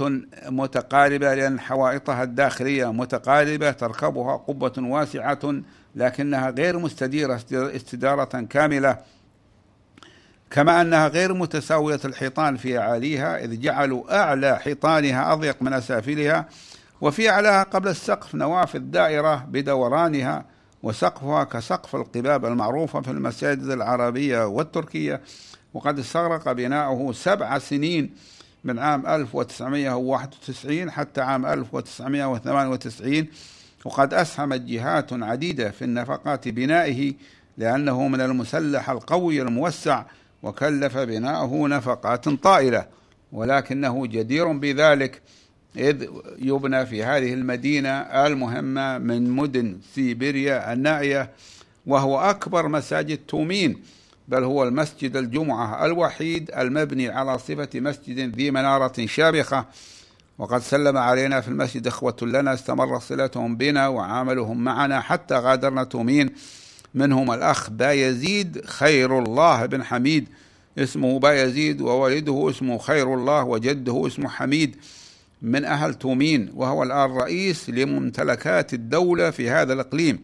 متقاربة 0.45 1.33
لأن 1.33 1.59
حوائطها 1.59 2.23
الداخلية 2.23 2.91
متقاربة 2.91 3.71
تركبها 3.71 4.37
قبة 4.37 4.73
واسعة 4.77 5.61
لكنها 5.95 6.49
غير 6.49 6.79
مستديرة 6.79 7.41
استدارة 7.53 8.41
كاملة. 8.41 8.97
كما 10.49 10.81
أنها 10.81 11.07
غير 11.07 11.33
متساوية 11.33 11.99
الحيطان 12.05 12.57
في 12.57 12.79
أعاليها 12.79 13.43
إذ 13.43 13.59
جعلوا 13.59 14.21
أعلى 14.21 14.59
حيطانها 14.59 15.33
أضيق 15.33 15.61
من 15.61 15.73
أسافلها 15.73 16.45
وفي 17.01 17.29
أعلاها 17.29 17.63
قبل 17.63 17.87
السقف 17.87 18.35
نوافذ 18.35 18.79
دائرة 18.79 19.35
بدورانها 19.35 20.45
وسقفها 20.83 21.43
كسقف 21.43 21.95
القباب 21.95 22.45
المعروفة 22.45 23.01
في 23.01 23.11
المساجد 23.11 23.69
العربية 23.69 24.47
والتركية. 24.47 25.21
وقد 25.73 25.99
استغرق 25.99 26.51
بناؤه 26.51 27.13
سبع 27.13 27.57
سنين. 27.57 28.15
من 28.63 28.79
عام 28.79 29.07
1991 29.07 30.91
حتى 30.91 31.21
عام 31.21 31.45
1998 31.45 33.27
وقد 33.85 34.13
أسهمت 34.13 34.61
جهات 34.61 35.13
عديدة 35.13 35.71
في 35.71 35.81
النفقات 35.85 36.47
بنائه 36.47 37.13
لأنه 37.57 38.07
من 38.07 38.21
المسلح 38.21 38.89
القوي 38.89 39.41
الموسع 39.41 40.03
وكلف 40.43 40.97
بناؤه 40.97 41.67
نفقات 41.67 42.29
طائلة 42.29 42.85
ولكنه 43.31 44.07
جدير 44.07 44.51
بذلك 44.51 45.21
إذ 45.77 46.07
يبنى 46.39 46.85
في 46.85 47.03
هذه 47.03 47.33
المدينة 47.33 47.89
المهمة 47.99 48.97
من 48.97 49.31
مدن 49.31 49.79
سيبيريا 49.95 50.73
النائية 50.73 51.29
وهو 51.85 52.19
أكبر 52.19 52.67
مساجد 52.67 53.17
تومين. 53.27 53.81
بل 54.31 54.43
هو 54.43 54.63
المسجد 54.63 55.17
الجمعة 55.17 55.85
الوحيد 55.85 56.51
المبني 56.57 57.09
على 57.09 57.39
صفة 57.39 57.69
مسجد 57.75 58.35
ذي 58.35 58.51
منارة 58.51 59.05
شامخة. 59.05 59.65
وقد 60.37 60.61
سلم 60.61 60.97
علينا 60.97 61.41
في 61.41 61.47
المسجد 61.47 61.87
إخوة 61.87 62.15
لنا 62.21 62.53
استمر 62.53 62.99
صلتهم 62.99 63.55
بنا 63.55 63.87
وعاملهم 63.87 64.63
معنا 64.63 65.01
حتى 65.01 65.35
غادرنا 65.35 65.83
تومين. 65.83 66.29
منهم 66.93 67.31
الأخ 67.31 67.69
بايزيد 67.69 68.65
خير 68.65 69.19
الله 69.19 69.65
بن 69.65 69.83
حميد. 69.83 70.27
اسمه 70.77 71.19
بايزيد 71.19 71.81
ووالده 71.81 72.49
اسمه 72.49 72.77
خير 72.77 73.13
الله 73.13 73.43
وجده 73.43 74.07
اسمه 74.07 74.29
حميد. 74.29 74.75
من 75.41 75.65
أهل 75.65 75.93
تومين 75.93 76.51
وهو 76.55 76.83
الآن 76.83 77.11
رئيس 77.11 77.69
لممتلكات 77.69 78.73
الدولة 78.73 79.29
في 79.29 79.49
هذا 79.49 79.73
الإقليم. 79.73 80.19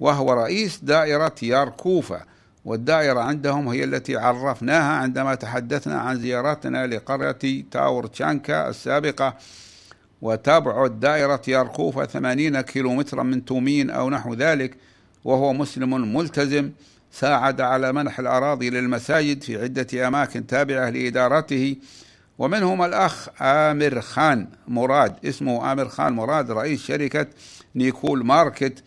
وهو 0.00 0.32
رئيس 0.32 0.78
دائرة 0.82 1.34
ياركوفا. 1.42 2.24
والدائرة 2.64 3.20
عندهم 3.20 3.68
هي 3.68 3.84
التي 3.84 4.16
عرفناها 4.16 4.92
عندما 4.92 5.34
تحدثنا 5.34 6.00
عن 6.00 6.20
زيارتنا 6.20 6.86
لقرية 6.86 7.64
تاور 7.70 8.06
تشانكا 8.06 8.68
السابقة. 8.68 9.36
وتابع 10.22 10.86
دائرة 10.86 11.42
ياركوفا 11.48 12.06
ثمانين 12.06 12.60
كيلومترا 12.60 13.22
من 13.22 13.44
تومين 13.44 13.90
أو 13.90 14.10
نحو 14.10 14.34
ذلك 14.34 14.76
وهو 15.24 15.52
مسلم 15.52 16.14
ملتزم 16.16 16.70
ساعد 17.12 17.60
على 17.60 17.92
منح 17.92 18.18
الأراضي 18.18 18.70
للمساجد 18.70 19.42
في 19.42 19.62
عدة 19.62 20.08
أماكن 20.08 20.46
تابعة 20.46 20.90
لإدارته 20.90 21.76
ومنهم 22.38 22.82
الأخ 22.82 23.28
آمر 23.42 24.00
خان 24.00 24.48
مراد 24.68 25.14
اسمه 25.24 25.72
آمر 25.72 25.88
خان 25.88 26.12
مراد 26.12 26.50
رئيس 26.50 26.82
شركة 26.82 27.26
نيكول 27.74 28.26
ماركت. 28.26 28.82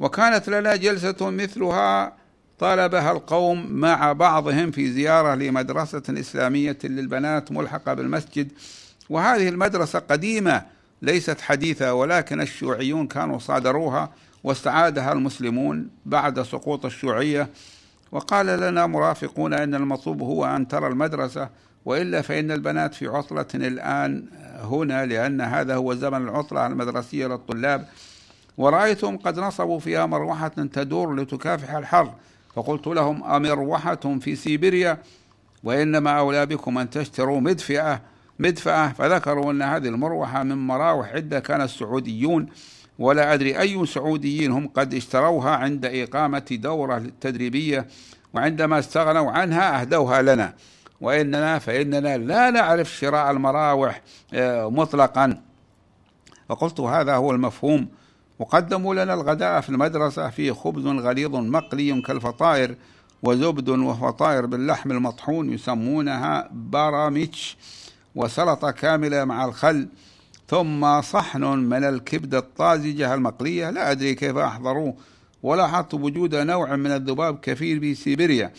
وكانت 0.00 0.48
لنا 0.48 0.76
جلسة 0.76 1.30
مثلها 1.30 2.12
طالبها 2.58 3.12
القوم 3.12 3.66
مع 3.72 4.12
بعضهم 4.12 4.70
في 4.70 4.92
زيارة 4.92 5.34
لمدرسة 5.34 6.02
إسلامية 6.08 6.78
للبنات 6.84 7.52
ملحقة 7.52 7.94
بالمسجد. 7.94 8.48
وهذه 9.10 9.48
المدرسة 9.48 9.98
قديمة 9.98 10.62
ليست 11.02 11.40
حديثة 11.40 11.94
ولكن 11.94 12.40
الشيوعيون 12.40 13.06
كانوا 13.06 13.38
صادروها 13.38 14.10
واستعادها 14.44 15.12
المسلمون 15.12 15.88
بعد 16.06 16.42
سقوط 16.42 16.84
الشيوعية. 16.84 17.48
وقال 18.12 18.46
لنا 18.46 18.86
مرافقون 18.86 19.54
أن 19.54 19.74
المطلوب 19.74 20.22
هو 20.22 20.44
أن 20.44 20.68
ترى 20.68 20.86
المدرسة 20.86 21.48
وإلا 21.84 22.22
فإن 22.22 22.50
البنات 22.50 22.94
في 22.94 23.06
عطلة 23.06 23.46
الآن 23.54 24.24
هنا 24.60 25.06
لأن 25.06 25.40
هذا 25.40 25.74
هو 25.74 25.94
زمن 25.94 26.22
العطلة 26.22 26.66
المدرسية 26.66 27.26
للطلاب. 27.26 27.88
ورأيتهم 28.58 29.16
قد 29.16 29.38
نصبوا 29.38 29.78
فيها 29.78 30.06
مروحة 30.06 30.48
تدور 30.48 31.14
لتكافح 31.14 31.74
الحر. 31.74 32.12
فقلت 32.58 32.86
لهم 32.86 33.24
أمروحة 33.24 34.18
في 34.20 34.36
سيبيريا 34.36 34.98
وإنما 35.64 36.18
أولى 36.18 36.46
بكم 36.46 36.78
أن 36.78 36.90
تشتروا 36.90 37.40
مدفئة 37.40 38.00
مدفأة 38.38 38.88
فذكروا 38.88 39.52
أن 39.52 39.62
هذه 39.62 39.88
المروحة 39.88 40.42
من 40.42 40.66
مراوح 40.66 41.08
عدة 41.08 41.40
كان 41.40 41.60
السعوديون 41.60 42.46
ولا 42.98 43.34
أدري 43.34 43.60
أي 43.60 43.86
سعوديين 43.86 44.52
هم 44.52 44.68
قد 44.68 44.94
اشتروها 44.94 45.50
عند 45.50 45.86
إقامة 45.86 46.46
دورة 46.50 47.02
تدريبية 47.20 47.86
وعندما 48.34 48.78
استغنوا 48.78 49.30
عنها 49.30 49.80
أهدوها 49.80 50.22
لنا. 50.22 50.54
وإننا 51.00 51.58
فإننا 51.58 52.18
لا 52.18 52.50
نعرف 52.50 52.90
شراء 52.90 53.30
المراوح 53.30 54.02
آه، 54.34 54.70
مطلقا. 54.70 55.42
فقلت 56.48 56.80
هذا 56.80 57.14
هو 57.14 57.30
المفهوم. 57.30 57.88
وقدموا 58.38 58.94
لنا 58.94 59.14
الغداء 59.14 59.60
في 59.60 59.68
المدرسة 59.68 60.30
فيه 60.30 60.52
خبز 60.52 60.86
غليظ 60.86 61.36
مقلي 61.36 62.02
كالفطائر 62.02 62.74
وزبد 63.22 63.68
وفطائر 63.68 64.46
باللحم 64.46 64.90
المطحون 64.90 65.52
يسمونها 65.52 66.48
باراميتش 66.52 67.56
وسلطة 68.14 68.70
كاملة 68.70 69.24
مع 69.24 69.44
الخل 69.44 69.88
ثم 70.48 71.00
صحن 71.00 71.44
من 71.44 71.84
الكبدة 71.84 72.38
الطازجة 72.38 73.14
المقلية. 73.14 73.70
لا 73.70 73.90
أدري 73.90 74.14
كيف 74.14 74.36
أحضروه 74.36 74.94
ولاحظت 75.42 75.94
وجود 75.94 76.34
نوع 76.34 76.76
من 76.76 76.90
الذباب 76.90 77.40
كثير 77.40 77.80
في 77.80 77.94
سيبيريا 77.94 78.52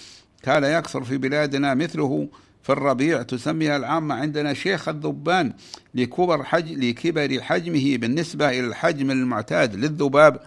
كان 0.43 0.63
يكثر 0.63 1.03
في 1.03 1.17
بلادنا 1.17 1.74
مثله. 1.74 2.27
في 2.63 2.72
الربيع 2.72 3.22
تسميها 3.22 3.78
العامة 3.78 4.16
عندنا 4.16 4.54
شيخ 4.54 4.89
الذبان 4.89 5.54
لكبر, 5.96 6.44
حج 6.44 6.72
لكبر 6.72 7.42
حجمه 7.42 7.98
بالنسبة 7.98 8.50
إلى 8.50 8.60
الحجم 8.60 9.12
المعتاد 9.12 9.75
للذباب. 9.75 10.39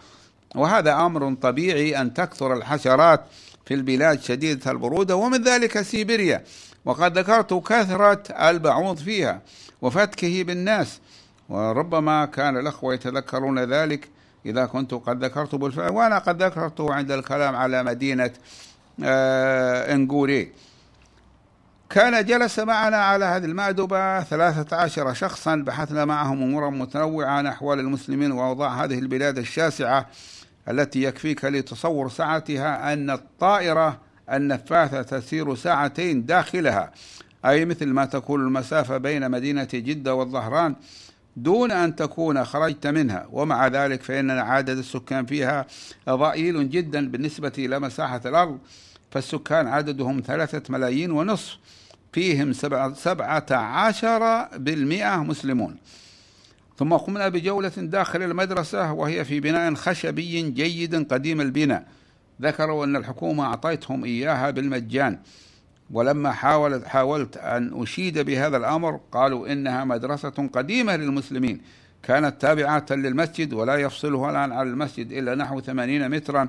وهذا 0.54 0.95
أمر 0.95 1.35
طبيعي 1.35 2.00
أن 2.00 2.14
تكثر 2.14 2.54
الحشرات 2.54 3.21
في 3.66 3.75
البلاد 3.75 4.23
شديدة 4.23 4.71
البرودة 4.71 5.16
ومن 5.16 5.42
ذلك 5.42 5.83
سيبيريا. 5.83 6.45
وقد 6.84 7.19
ذكرت 7.19 7.54
كثرة 7.54 8.23
البعوض 8.50 8.97
فيها 8.97 9.41
وفتكه 9.82 10.43
بالناس. 10.43 11.00
وربما 11.49 12.25
كان 12.25 12.56
الأخوة 12.56 12.95
يتذكرون 12.95 13.58
ذلك 13.58 14.08
إذا 14.47 14.67
كنت 14.67 14.95
قد 14.95 15.25
ذكرت 15.25 15.54
بالفعل. 15.54 15.91
وأنا 15.91 16.19
قد 16.19 16.43
ذكرته 16.43 16.95
عند 16.95 17.10
الكلام 17.10 17.56
على 17.56 17.82
مدينة 17.82 18.30
آه 19.04 19.95
انجوري 19.95 20.52
كان 21.93 22.25
جلس 22.25 22.59
معنا 22.59 22.97
على 22.97 23.25
هذه 23.25 23.45
المأدبة 23.45 24.23
ثلاثة 24.23 24.76
عشر 24.76 25.15
شخصا 25.15 25.57
بحثنا 25.57 26.05
معهم 26.05 26.43
أمورا 26.43 26.71
متنوعة 26.71 27.26
عن 27.26 27.47
أحوال 27.47 27.81
المسلمين 27.81 28.33
وأوضاع 28.33 28.85
هذه 28.85 28.99
البلاد 28.99 29.39
الشاسعة 29.39 30.09
التي 30.69 31.02
يكفيك 31.02 31.45
لتصور 31.45 32.09
سعتها 32.09 32.93
أن 32.93 33.11
الطائرة 33.11 34.00
النفاثة 34.33 35.02
تسير 35.02 35.55
ساعتين 35.55 36.26
داخلها. 36.26 36.93
أي 37.45 37.65
مثل 37.65 37.87
ما 37.87 38.05
تكون 38.05 38.41
المسافة 38.41 38.99
بين 38.99 39.31
مدينة 39.31 39.69
جدة 39.73 40.15
والظهران 40.15 40.76
دون 41.37 41.71
أن 41.71 41.97
تكون 41.97 42.45
خرجت 42.45 42.87
منها. 42.87 43.26
ومع 43.31 43.67
ذلك 43.67 44.02
فإن 44.02 44.31
عدد 44.31 44.78
السكان 44.78 45.26
فيها 45.26 45.67
ضئيل 46.09 46.71
جدا 46.71 47.09
بالنسبة 47.09 47.52
إلى 47.59 47.78
مساحة 47.78 48.21
الأرض 48.26 48.59
فالسكان 49.11 49.67
عددهم 49.67 50.23
ثلاثة 50.26 50.63
ملايين 50.69 51.11
ونصف. 51.11 51.59
فيهم 52.12 52.52
سبعة, 52.52 52.94
سبعة 52.94 53.46
عشر 53.50 54.48
بالمئة 54.56 55.16
مسلمون. 55.16 55.76
ثم 56.78 56.94
قمنا 56.94 57.28
بجولة 57.28 57.72
داخل 57.76 58.22
المدرسة 58.22 58.92
وهي 58.92 59.25
في 59.25 59.40
بناء 59.40 59.75
خشبي 59.75 60.50
جيد 60.50 61.12
قديم 61.12 61.40
البناء. 61.40 61.86
ذكروا 62.42 62.84
أن 62.84 62.96
الحكومة 62.96 63.44
أعطيتهم 63.44 64.04
إياها 64.04 64.50
بالمجان. 64.50 65.18
ولما 65.90 66.32
حاولت 66.32 66.86
حاولت 66.86 67.36
أن 67.36 67.82
أشيد 67.82 68.18
بهذا 68.18 68.56
الأمر 68.56 69.00
قالوا 69.12 69.52
إنها 69.52 69.84
مدرسة 69.84 70.48
قديمة 70.52 70.96
للمسلمين. 70.96 71.60
كانت 72.02 72.41
تابعة 72.41 72.86
للمسجد 72.91 73.52
ولا 73.52 73.76
يفصلها 73.76 74.30
الآن 74.30 74.52
عن 74.52 74.69
المسجد 74.69 75.12
إلا 75.12 75.34
نحو 75.34 75.60
ثمانين 75.60 76.10
مترا. 76.10 76.49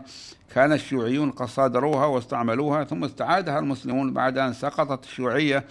كان 0.55 0.73
الشيوعيون 0.73 1.31
قد 1.31 1.47
صادروها 1.47 2.05
واستعملوها 2.05 2.83
ثم 2.83 3.03
استعادها 3.03 3.59
المسلمون 3.59 4.13
بعد 4.13 4.37
أن 4.37 4.53
سقطت 4.53 5.03
الشيوعية 5.03 5.65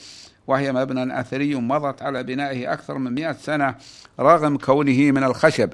وهي 0.47 0.73
مبنى 0.73 1.21
أثري 1.21 1.55
مضت 1.55 2.03
على 2.03 2.23
بنائه 2.23 2.73
أكثر 2.73 2.99
من 2.99 3.15
مئة 3.15 3.33
سنة 3.33 3.75
رغم 4.21 4.57
كونه 4.59 5.11
من 5.11 5.25
الخشب. 5.25 5.71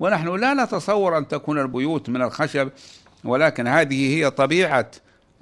ونحن 0.00 0.28
لا 0.36 0.54
نتصور 0.54 1.18
أن 1.18 1.28
تكون 1.28 1.58
البيوت 1.58 2.08
من 2.08 2.22
الخشب 2.22 2.70
ولكن 3.24 3.66
هذه 3.66 4.16
هي 4.16 4.30
طبيعة 4.30 4.90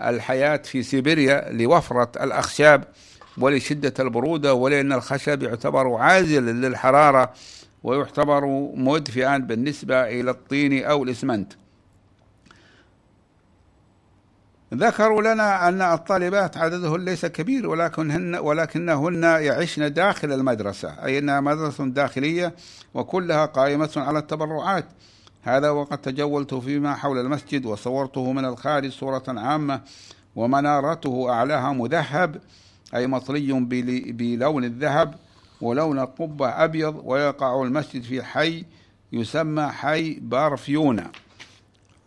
الحياة 0.00 0.56
في 0.56 0.82
سيبيريا 0.82 1.52
لوفرة 1.52 2.10
الأخشاب 2.20 2.84
ولشدة 3.38 3.94
البرودة 3.98 4.54
ولأن 4.54 4.92
الخشب 4.92 5.42
يعتبر 5.42 5.94
عازل 5.94 6.44
للحرارة 6.44 7.32
ويعتبر 7.82 8.46
مدفئا 8.74 9.38
بالنسبة 9.38 10.02
إلى 10.02 10.30
الطين 10.30 10.84
أو 10.84 11.02
الإسمنت. 11.02 11.52
ذكروا 14.74 15.22
لنا 15.22 15.68
أن 15.68 15.82
الطالبات 15.82 16.56
عددهن 16.56 17.04
ليس 17.04 17.26
كبير 17.26 17.68
ولكنهن 17.68 18.34
ولكنهن 18.34 19.22
يعشن 19.22 19.92
داخل 19.92 20.32
المدرسة 20.32 21.04
أي 21.04 21.18
أنها 21.18 21.40
مدرسة 21.40 21.86
داخلية 21.86 22.54
وكلها 22.94 23.46
قائمة 23.46 23.90
على 23.96 24.18
التبرعات. 24.18 24.84
هذا 25.42 25.70
وقد 25.70 25.98
تجولت 25.98 26.54
فيما 26.54 26.94
حول 26.94 27.18
المسجد 27.18 27.66
وصورته 27.66 28.32
من 28.32 28.44
الخارج 28.44 28.90
صورة 28.90 29.22
عامة 29.28 29.80
ومنارته 30.36 31.30
أعلاها 31.30 31.72
مذهب 31.72 32.40
أي 32.94 33.06
مطلي 33.06 33.52
بلون 34.12 34.64
الذهب. 34.64 35.14
ولون 35.60 35.98
القبة 35.98 36.48
أبيض 36.48 37.02
ويقع 37.04 37.62
المسجد 37.62 38.02
في 38.02 38.22
حي 38.22 38.64
يسمى 39.12 39.66
حي 39.66 40.18
بارفيونا. 40.20 41.10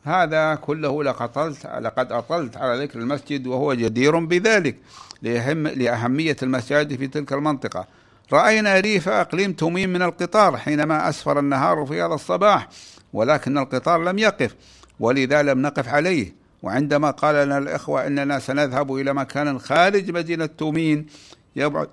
هذا 0.04 0.56
كله 0.56 1.04
لقد 1.04 1.56
لقد 1.80 2.12
أطلت 2.12 2.58
على 2.58 2.84
ذكر 2.84 3.00
المسجد 3.00 3.48
وهو 3.48 3.74
جدير 3.74 4.20
بذلك 4.20 4.78
لأهم 5.22 5.68
لأهمية 5.68 6.36
المساجد 6.44 6.98
في 6.98 7.08
تلك 7.08 7.34
المنطقة. 7.34 7.88
رأينا 8.34 8.80
ريف 8.80 9.10
أقليم 9.10 9.54
تميم 9.54 9.90
من 9.90 10.02
القطار 10.02 10.58
حينما 10.58 11.10
أسفر 11.10 11.40
النهار 11.40 11.86
في 11.86 12.02
هذا 12.02 12.14
الصباح 12.14 12.68
ولكن 13.14 13.58
القطار 13.58 14.04
لم 14.04 14.20
يقف 14.20 14.56
ولذا 15.00 15.44
لم 15.44 15.62
نقف 15.62 15.90
عليه. 15.90 16.44
وعندما 16.64 17.12
قال 17.12 17.36
لنا 17.46 17.58
الإخوة 17.58 18.08
أننا 18.08 18.40
سنذهب 18.40 18.96
إلى 18.96 19.14
مكان 19.14 19.60
خارج 19.60 20.12
مدينة 20.12 20.46
تومين 20.46 21.06
يبعد, 21.56 21.88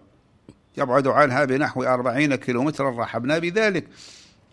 يبعد 0.80 1.06
عنها 1.06 1.44
بنحو 1.44 1.82
أربعين 1.82 2.34
كيلومترا. 2.34 3.00
رحبنا 3.00 3.38
بذلك. 3.38 3.84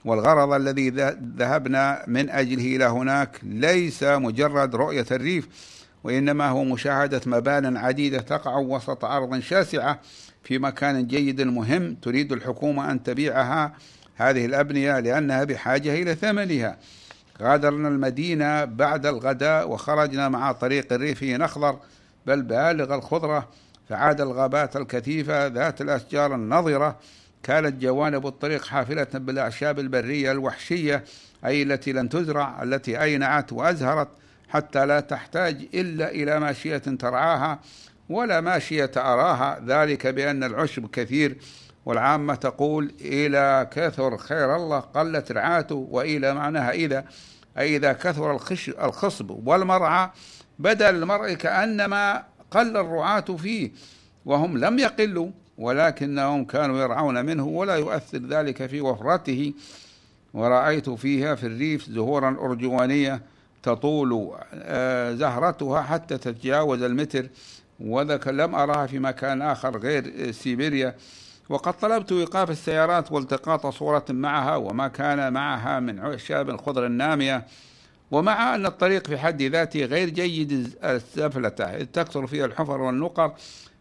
والغرض 0.05 0.53
الذي 0.53 0.89
ذهبنا 1.37 2.03
من 2.07 2.29
أجله 2.29 2.75
إلى 2.75 2.85
هناك 2.85 3.39
ليس 3.43 4.03
مجرد 4.03 4.75
رؤية 4.75 5.05
الريف 5.11 5.47
وإنما 6.03 6.49
هو 6.49 6.63
مشاهدة 6.63 7.21
مبان 7.25 7.77
عديدة 7.77 8.19
تقع 8.19 8.57
وسط 8.57 9.05
أرض 9.05 9.39
شاسعة 9.39 9.99
في 10.43 10.59
مكان 10.59 11.07
جيد 11.07 11.41
مهم 11.41 11.95
تريد 11.95 12.31
الحكومة 12.31 12.91
أن 12.91 13.03
تبيعها 13.03 13.73
هذه 14.15 14.45
الأبنية 14.45 14.99
لأنها 14.99 15.43
بحاجة 15.43 16.01
إلى 16.01 16.15
ثمنها. 16.15 16.77
غادرنا 17.41 17.87
المدينة 17.87 18.65
بعد 18.65 19.05
الغداء 19.05 19.69
وخرجنا 19.69 20.29
مع 20.29 20.51
طريق 20.51 20.93
الريفي 20.93 21.37
نخضر 21.37 21.77
بل 22.27 22.41
بالغ 22.41 22.95
الخضرة 22.95 23.49
فعاد 23.89 24.21
الغابات 24.21 24.75
الكثيفة 24.75 25.47
ذات 25.47 25.81
الأشجار 25.81 26.35
النضرة 26.35 26.99
كانت 27.43 27.81
جوانب 27.81 28.27
الطريق 28.27 28.65
حافلة 28.65 29.07
بالأعشاب 29.13 29.79
البرية 29.79 30.31
الوحشية 30.31 31.03
أي 31.45 31.63
التي 31.63 31.93
لن 31.93 32.09
تزرع 32.09 32.63
التي 32.63 33.01
أينعت 33.01 33.53
وأزهرت 33.53 34.07
حتى 34.49 34.85
لا 34.85 34.99
تحتاج 34.99 35.67
إلا 35.73 36.11
إلى 36.11 36.39
ماشية 36.39 36.77
ترعاها 36.77 37.59
ولا 38.09 38.41
ماشية 38.41 38.91
أراها. 38.97 39.61
ذلك 39.65 40.07
بأن 40.07 40.43
العشب 40.43 40.89
كثير 40.89 41.37
والعامة 41.85 42.35
تقول 42.35 42.93
إلى 43.01 43.67
كثر 43.71 44.17
خير 44.17 44.55
الله 44.55 44.79
قلت 44.79 45.31
رعاته 45.31 45.75
وإلى 45.75 46.33
معناها 46.33 46.71
إذا 46.71 47.05
أي 47.57 47.75
إذا 47.75 47.93
كثر 47.93 48.35
الخصب 48.67 49.47
والمرعى 49.47 50.09
بدا 50.59 50.89
المرء 50.89 51.33
كأنما 51.33 52.23
قل 52.51 52.77
الرعاة 52.77 53.21
فيه 53.21 53.71
وهم 54.25 54.57
لم 54.57 54.79
يقلوا 54.79 55.29
ولكنهم 55.57 56.45
كانوا 56.45 56.79
يرعون 56.79 57.25
منه 57.25 57.47
ولا 57.47 57.75
يؤثر 57.75 58.17
ذلك 58.17 58.65
في 58.65 58.81
وفرته. 58.81 59.53
ورأيت 60.33 60.89
فيها 60.89 61.35
في 61.35 61.47
الريف 61.47 61.89
زهورا 61.89 62.37
أرجوانية 62.41 63.21
تطول 63.63 64.31
آه، 64.53 65.13
زهرتها 65.13 65.81
حتى 65.81 66.17
تتجاوز 66.17 66.81
المتر 66.81 67.27
وذاك 67.79 68.27
لم 68.27 68.55
أراها 68.55 68.87
في 68.87 68.99
مكان 68.99 69.41
آخر 69.41 69.77
غير 69.77 70.31
سيبيريا. 70.31 70.95
وقد 71.49 71.73
طلبت 71.73 72.11
إيقاف 72.11 72.51
السيارات 72.51 73.11
والتقاط 73.11 73.67
صورة 73.67 74.05
معها 74.09 74.55
وما 74.55 74.87
كان 74.87 75.33
معها 75.33 75.79
من 75.79 75.99
أعشاب 75.99 76.49
الخضر 76.49 76.85
النامية. 76.85 77.45
ومع 78.11 78.55
أن 78.55 78.65
الطريق 78.65 79.07
في 79.07 79.17
حد 79.17 79.41
ذاته 79.41 79.85
غير 79.85 80.09
جيد 80.09 80.77
السفلة 80.83 81.55
إذ 81.59 81.85
تكثر 81.85 82.27
فيها 82.27 82.45
الحفر 82.45 82.81
والنقر 82.81 83.33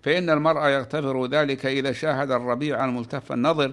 فإن 0.02 0.30
المرء 0.30 0.68
يغتفر 0.68 1.26
ذلك 1.26 1.66
إذا 1.66 1.92
شاهد 1.92 2.30
الربيع 2.30 2.84
الملتف 2.84 3.32
النظر 3.32 3.72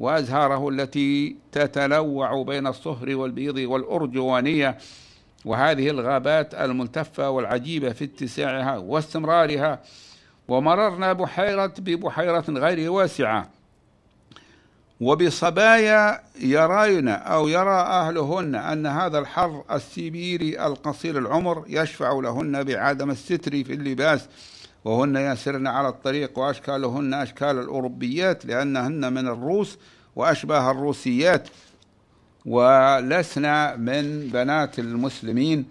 وأزهاره 0.00 0.68
التي 0.68 1.36
تتنوع 1.52 2.42
بين 2.42 2.66
الصهر 2.66 3.16
والبيض 3.16 3.56
والأرجوانية. 3.56 4.78
وهذه 5.44 5.90
الغابات 5.90 6.54
الملتفة 6.54 7.30
والعجيبة 7.30 7.92
في 7.92 8.04
اتساعها 8.04 8.78
واستمرارها 8.78 9.82
ومررنا 10.48 11.12
بحيرة 11.12 11.74
ببحيرة 11.78 12.44
غير 12.48 12.90
واسعة. 12.90 13.50
وبصبايا 15.00 16.20
يراين 16.40 17.08
أو 17.08 17.48
يرى 17.48 17.80
أهلهن 17.80 18.54
أن 18.54 18.86
هذا 18.86 19.18
الحر 19.18 19.64
السيبيري 19.72 20.66
القصير 20.66 21.18
العمر 21.18 21.64
يشفع 21.68 22.12
لهن 22.12 22.64
بعدم 22.64 23.10
الستر 23.10 23.50
في 23.64 23.72
اللباس 23.72 24.28
وهن 24.84 25.16
يسرن 25.16 25.66
على 25.66 25.88
الطريق 25.88 26.38
وأشكالهن 26.38 27.14
أشكال 27.14 27.58
الأوروبيات 27.58 28.46
لأنهن 28.46 29.12
من 29.12 29.28
الروس 29.28 29.78
وأشباه 30.16 30.70
الروسيات 30.70 31.48
ولسنا 32.46 33.76
من 33.76 34.28
بنات 34.28 34.78
المسلمين. 34.78 35.66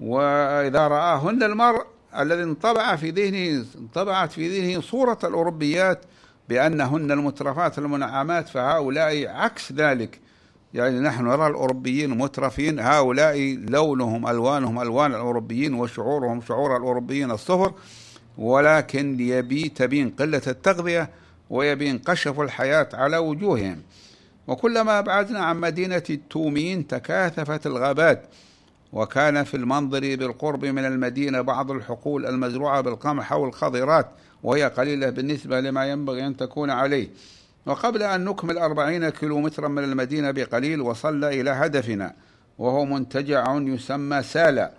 وإذا 0.00 0.88
رآهن 0.88 1.42
المرء 1.42 1.86
الذي 2.18 2.42
انطبع 2.42 2.96
في 2.96 3.10
ذهنه 3.10 3.64
انطبعت 3.78 4.32
في 4.32 4.60
ذهنه 4.60 4.80
صورة 4.80 5.18
الأوروبيات 5.24 6.00
بأنهن 6.48 7.12
المترفات 7.12 7.78
المنعمات 7.78 8.48
فهؤلاء 8.48 9.28
عكس 9.28 9.72
ذلك. 9.72 10.20
يعني 10.74 11.00
نحن 11.00 11.24
نرى 11.24 11.46
الأوروبيين 11.46 12.18
مترفين 12.18 12.80
هؤلاء 12.80 13.54
لونهم 13.68 14.26
ألوانهم 14.28 14.80
ألوان 14.80 15.10
الأوروبيين 15.10 15.74
وشعورهم 15.74 16.40
شعور 16.40 16.76
الأوروبيين 16.76 17.30
الصفر 17.30 17.72
ولكن 18.38 19.20
يبي 19.20 19.68
تبين 19.68 20.10
قلة 20.10 20.42
التغذية 20.46 21.10
ويبين 21.50 21.98
قشف 21.98 22.40
الحياة 22.40 22.88
على 22.94 23.16
وجوههم. 23.16 23.82
وكلما 24.46 24.98
أبعدنا 24.98 25.38
عن 25.38 25.60
مدينة 25.60 26.02
التومين 26.10 26.86
تكاثفت 26.86 27.66
الغابات 27.66 28.22
وكان 28.92 29.44
في 29.44 29.56
المنظر 29.56 30.00
بالقرب 30.00 30.64
من 30.64 30.84
المدينة 30.84 31.40
بعض 31.40 31.70
الحقول 31.70 32.26
المزروعة 32.26 32.80
بالقمح 32.80 33.32
أو 33.32 33.44
الخضرات 33.44 34.10
وهي 34.42 34.64
قليلة 34.64 35.10
بالنسبة 35.10 35.60
لما 35.60 35.90
ينبغي 35.90 36.26
أن 36.26 36.36
تكون 36.36 36.70
عليه. 36.70 37.08
وقبل 37.66 38.02
أن 38.02 38.24
نكمل 38.24 38.58
أربعين 38.58 39.08
كيلومترا 39.08 39.68
من 39.68 39.84
المدينة 39.84 40.30
بقليل 40.30 40.80
وصلنا 40.80 41.28
إلى 41.28 41.50
هدفنا 41.50 42.14
وهو 42.58 42.84
منتجع 42.84 43.56
يسمى 43.56 44.22
سالا 44.22 44.72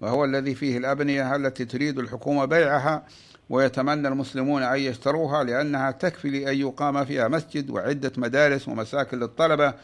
وهو 0.00 0.24
الذي 0.24 0.54
فيه 0.54 0.78
الأبنية 0.78 1.36
التي 1.36 1.64
تريد 1.64 1.98
الحكومة 1.98 2.44
بيعها 2.44 3.02
ويتمنى 3.50 4.08
المسلمون 4.08 4.62
أن 4.62 4.78
يشتروها 4.78 5.44
لأنها 5.44 5.90
تكفي 5.90 6.30
لأن 6.30 6.56
يقام 6.56 7.04
فيها 7.04 7.28
مسجد 7.28 7.70
وعدة 7.70 8.12
مدارس 8.16 8.68
ومساكن 8.68 9.18
للطلبة. 9.18 9.74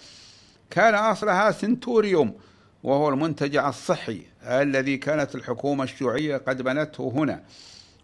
كان 0.71 0.95
أصلها 0.95 1.51
سنتوريوم 1.51 2.35
وهو 2.83 3.09
المنتجع 3.09 3.69
الصحي 3.69 4.23
الذي 4.43 4.97
كانت 4.97 5.35
الحكومة 5.35 5.85
الشيوعية 5.85 6.37
قد 6.37 6.63
بنته 6.63 7.13
هنا. 7.17 7.43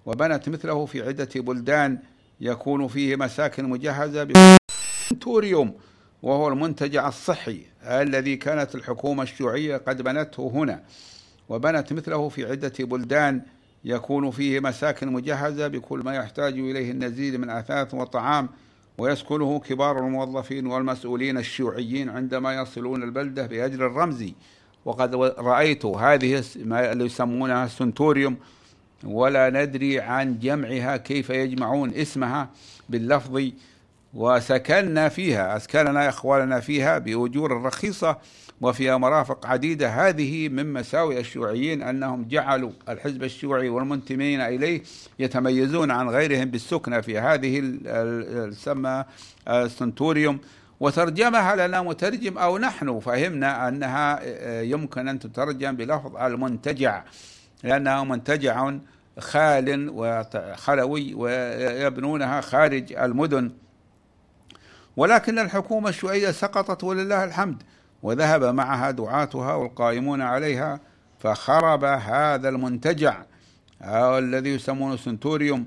وبنت 0.06 0.48
مثله 0.48 0.86
في 0.86 1.02
عدة 1.02 1.28
بلدان 1.34 1.98
يكون 2.40 2.88
فيه 2.88 3.16
مساكن 3.16 3.64
مجهزة 3.64 4.24
بسنتوريوم 4.24 5.74
وهو 6.22 6.48
المنتجع 6.48 7.08
الصحي 7.08 7.60
الذي 7.82 8.36
كانت 8.36 8.74
الحكومة 8.74 9.22
الشيوعية 9.22 9.76
قد 9.76 10.02
بنته 10.02 10.50
هنا. 10.54 10.82
وبنت 11.48 11.92
مثله 11.92 12.28
في 12.28 12.50
عدة 12.50 12.72
بلدان 12.78 13.42
يكون 13.84 14.30
فيه 14.30 14.60
مساكن 14.60 15.12
مجهزة 15.12 15.68
بكل 15.68 15.98
ما 15.98 16.14
يحتاج 16.14 16.52
إليه 16.52 16.90
النزيل 16.90 17.38
من 17.40 17.50
أثاث 17.50 17.94
وطعام 17.94 18.48
ويسكنه 18.98 19.60
كبار 19.60 19.98
الموظفين 19.98 20.66
والمسؤولين 20.66 21.38
الشيوعيين 21.38 22.08
عندما 22.08 22.54
يصلون 22.54 23.02
البلدة 23.02 23.46
بأجر 23.46 23.86
الرمزي 23.86 24.34
وقد 24.84 25.14
رأيت 25.38 25.86
هذه 25.86 26.44
ما 26.56 26.92
يسمونها 26.92 27.64
السنتوريوم 27.64 28.36
ولا 29.04 29.50
ندري 29.50 30.00
عن 30.00 30.38
جمعها 30.38 30.96
كيف 30.96 31.30
يجمعون 31.30 31.94
اسمها 31.94 32.48
باللفظ. 32.88 33.42
وسكننا 34.14 35.08
فيها 35.08 35.56
أسكننا 35.56 36.08
إخواننا 36.08 36.60
فيها 36.60 36.98
بأجور 36.98 37.62
رخيصة 37.62 38.16
وفيها 38.60 38.96
مرافق 38.96 39.46
عديدة. 39.46 39.88
هذه 39.88 40.48
من 40.48 40.72
مساوئ 40.72 41.20
الشيوعيين 41.20 41.82
أنهم 41.82 42.28
جعلوا 42.28 42.70
الحزب 42.88 43.22
الشيوعي 43.22 43.68
والمنتمين 43.68 44.40
إليه 44.40 44.82
يتميزون 45.18 45.90
عن 45.90 46.08
غيرهم 46.08 46.44
بالسكنة 46.44 47.00
في 47.00 47.18
هذه 47.18 47.60
السمى 47.64 49.04
السنتوريوم. 49.48 50.38
وترجمها 50.80 51.66
لنا 51.66 51.82
مترجم 51.82 52.38
أو 52.38 52.58
نحن 52.58 53.00
فهمنا 53.00 53.68
أنها 53.68 54.20
يمكن 54.60 55.08
أن 55.08 55.18
تترجم 55.18 55.76
بلفظ 55.76 56.16
المنتجع. 56.16 57.02
لأنها 57.62 58.04
منتجع 58.04 58.72
خال 59.18 59.90
وخلوي 59.94 61.14
ويبنونها 61.14 62.40
خارج 62.40 62.92
المدن. 62.92 63.52
ولكن 64.96 65.38
الحكومة 65.38 65.88
الشيوعية 65.88 66.30
سقطت 66.30 66.84
ولله 66.84 67.24
الحمد 67.24 67.62
وذهب 68.02 68.44
معها 68.44 68.90
دعاتها 68.90 69.54
والقائمون 69.54 70.20
عليها 70.22 70.80
فخرب 71.18 71.84
هذا 71.84 72.48
المنتجع 72.48 73.22
الذي 74.18 74.50
يسمونه 74.54 74.96
سنتوريوم 74.96 75.66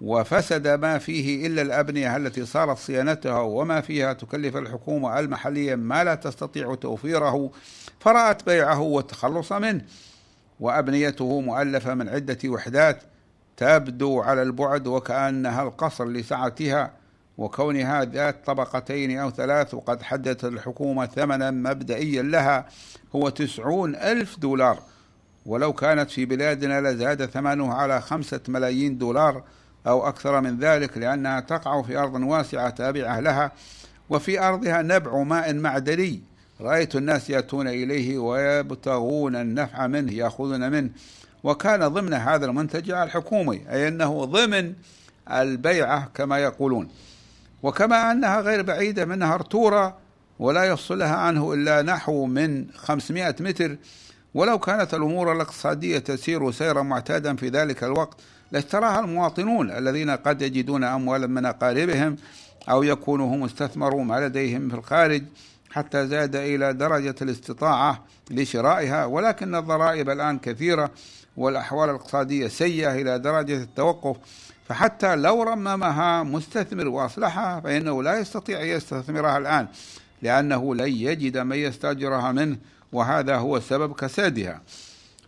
وفسد 0.00 0.68
ما 0.68 0.98
فيه 0.98 1.46
إلا 1.46 1.62
الأبنية 1.62 2.16
التي 2.16 2.46
صارت 2.46 2.78
صيانتها 2.78 3.40
وما 3.40 3.80
فيها 3.80 4.12
تكلف 4.12 4.56
الحكومة 4.56 5.18
المحلية 5.18 5.74
ما 5.74 6.04
لا 6.04 6.14
تستطيع 6.14 6.74
توفيره 6.74 7.50
فرأت 8.00 8.46
بيعه 8.46 8.80
والتخلص 8.80 9.52
منه. 9.52 9.84
وأبنيته 10.60 11.40
مؤلفة 11.40 11.94
من 11.94 12.08
عدة 12.08 12.38
وحدات 12.44 13.02
تبدو 13.56 14.20
على 14.20 14.42
البعد 14.42 14.86
وكأنها 14.86 15.62
القصر 15.62 16.08
لسعتها 16.08 16.92
وكونها 17.38 18.04
ذات 18.04 18.46
طبقتين 18.46 19.18
أو 19.18 19.30
ثلاث 19.30 19.74
وقد 19.74 20.02
حددت 20.02 20.44
الحكومة 20.44 21.06
ثمنا 21.06 21.50
مبدئيا 21.50 22.22
لها 22.22 22.66
هو 23.14 23.28
تسعون 23.28 23.94
ألف 23.94 24.38
دولار. 24.38 24.78
ولو 25.46 25.72
كانت 25.72 26.10
في 26.10 26.24
بلادنا 26.24 26.80
لزاد 26.80 27.26
ثمنه 27.26 27.74
على 27.74 28.00
خمسة 28.00 28.40
ملايين 28.48 28.98
دولار 28.98 29.42
أو 29.86 30.08
أكثر 30.08 30.40
من 30.40 30.58
ذلك 30.58 30.98
لأنها 30.98 31.40
تقع 31.40 31.82
في 31.82 31.98
أرض 31.98 32.14
واسعة 32.14 32.70
تابعة 32.70 33.20
لها 33.20 33.52
وفي 34.10 34.40
أرضها 34.40 34.82
نبع 34.82 35.22
ماء 35.22 35.54
معدني. 35.54 36.22
رأيت 36.60 36.96
الناس 36.96 37.30
يأتون 37.30 37.68
إليه 37.68 38.18
ويبتغون 38.18 39.36
النفع 39.36 39.86
منه 39.86 40.12
يأخذون 40.12 40.70
منه. 40.70 40.90
وكان 41.44 41.88
ضمن 41.88 42.14
هذا 42.14 42.46
المنتجع 42.46 43.02
الحكومي 43.02 43.62
أي 43.70 43.88
أنه 43.88 44.24
ضمن 44.24 44.72
البيعة 45.30 46.08
كما 46.14 46.38
يقولون. 46.38 46.88
وكما 47.62 48.12
أنها 48.12 48.40
غير 48.40 48.62
بعيدة 48.62 49.04
من 49.04 49.18
نهر 49.18 49.40
تورا 49.40 49.98
ولا 50.38 50.64
يفصلها 50.64 51.16
عنه 51.16 51.52
إلا 51.52 51.82
نحو 51.82 52.26
من 52.26 52.66
500 52.74 53.34
متر. 53.40 53.76
ولو 54.34 54.58
كانت 54.58 54.94
الأمور 54.94 55.32
الاقتصادية 55.32 55.98
تسير 55.98 56.52
سيرا 56.52 56.82
معتادا 56.82 57.36
في 57.36 57.48
ذلك 57.48 57.84
الوقت 57.84 58.20
لاشتراها 58.52 59.00
المواطنون 59.00 59.70
الذين 59.70 60.10
قد 60.10 60.42
يجدون 60.42 60.84
أموالا 60.84 61.26
من 61.26 61.46
أقاربهم 61.46 62.16
أو 62.70 62.82
يكونوا 62.82 63.36
هم 63.36 63.44
استثمروا 63.44 64.04
ما 64.04 64.26
لديهم 64.26 64.68
في 64.68 64.74
الخارج. 64.74 65.22
حتى 65.76 66.06
زاد 66.06 66.36
إلى 66.36 66.72
درجة 66.72 67.14
الاستطاعة 67.22 68.04
لشرائها 68.30 69.04
ولكن 69.04 69.54
الضرائب 69.54 70.10
الآن 70.10 70.38
كثيرة 70.38 70.90
والأحوال 71.36 71.90
الاقتصادية 71.90 72.48
سيئة 72.48 72.94
إلى 72.94 73.18
درجة 73.18 73.62
التوقف. 73.62 74.16
فحتى 74.68 75.16
لو 75.16 75.42
رممها 75.42 76.22
مستثمر 76.22 76.88
وأصلحها 76.88 77.60
فإنه 77.60 78.02
لا 78.02 78.18
يستطيع 78.18 78.62
أن 78.62 78.66
يستثمرها 78.66 79.38
الآن 79.38 79.68
لأنه 80.22 80.74
لن 80.74 80.88
يجد 80.88 81.38
من 81.38 81.56
يستأجرها 81.56 82.32
منه 82.32 82.56
وهذا 82.92 83.36
هو 83.36 83.60
سبب 83.60 83.92
كسادها. 83.94 84.60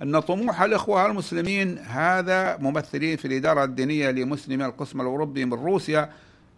أن 0.03 0.21
طموح 0.21 0.63
الإخوة 0.63 1.07
المسلمين 1.07 1.79
هذا 1.79 2.57
ممثلين 2.57 3.17
في 3.17 3.25
الإدارة 3.25 3.65
الدينية 3.65 4.11
لمسلمي 4.11 4.65
القسم 4.65 5.01
الأوروبي 5.01 5.45
من 5.45 5.53
روسيا 5.53 6.11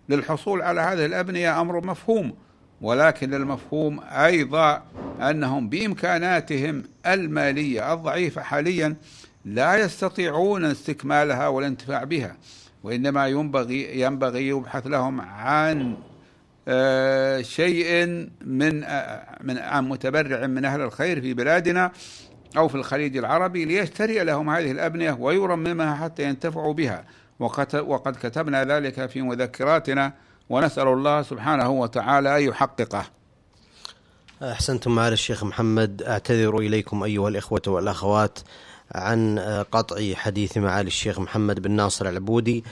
للحصول 0.08 0.62
على 0.62 0.80
هذه 0.80 1.06
الأبنية 1.06 1.60
أمر 1.60 1.86
مفهوم. 1.86 2.34
ولكن 2.80 3.34
المفهوم 3.34 4.00
أيضا 4.10 4.82
أنهم 5.20 5.68
بإمكاناتهم 5.68 6.82
المالية 7.06 7.92
الضعيفة 7.92 8.42
حاليا 8.42 8.96
لا 9.44 9.76
يستطيعون 9.76 10.64
استكمالها 10.64 11.48
والانتفاع 11.48 12.04
بها 12.04 12.36
وإنما 12.84 13.28
ينبغي 13.28 14.00
ينبغي 14.00 14.48
يبحث 14.48 14.86
لهم 14.86 15.20
عن 15.20 15.96
آه، 16.68 17.42
شيء 17.42 18.06
من 18.44 18.84
آه، 18.84 19.38
من 19.40 19.58
عن 19.58 19.88
متبرع 19.88 20.46
من 20.46 20.64
أهل 20.64 20.80
الخير 20.80 21.20
في 21.20 21.34
بلادنا 21.34 21.92
أو 22.56 22.68
في 22.68 22.74
الخليج 22.74 23.16
العربي 23.16 23.64
ليشتري 23.64 24.24
لهم 24.24 24.50
هذه 24.50 24.70
الأبنية 24.70 25.12
ويرممها 25.12 25.94
حتى 25.94 26.22
ينتفعوا 26.22 26.72
بها. 26.72 27.04
وقد 27.74 28.16
كتبنا 28.22 28.64
ذلك 28.64 29.06
في 29.06 29.22
مذكراتنا 29.22 30.12
ونسأل 30.50 30.88
الله 30.88 31.22
سبحانه 31.22 31.70
وتعالى 31.70 32.38
أن 32.38 32.42
يحققه. 32.42 33.04
أحسنتم 34.42 34.94
معالي 34.94 35.12
الشيخ 35.12 35.44
محمد. 35.44 36.02
أعتذر 36.02 36.58
إليكم 36.58 37.02
أيها 37.02 37.28
الإخوة 37.28 37.62
والأخوات 37.66 38.38
عن 38.94 39.38
قطع 39.72 40.14
حديث 40.14 40.58
معالي 40.58 40.86
الشيخ 40.86 41.18
محمد 41.18 41.60
بن 41.60 41.70
ناصر 41.70 42.08
العبودي 42.08 42.64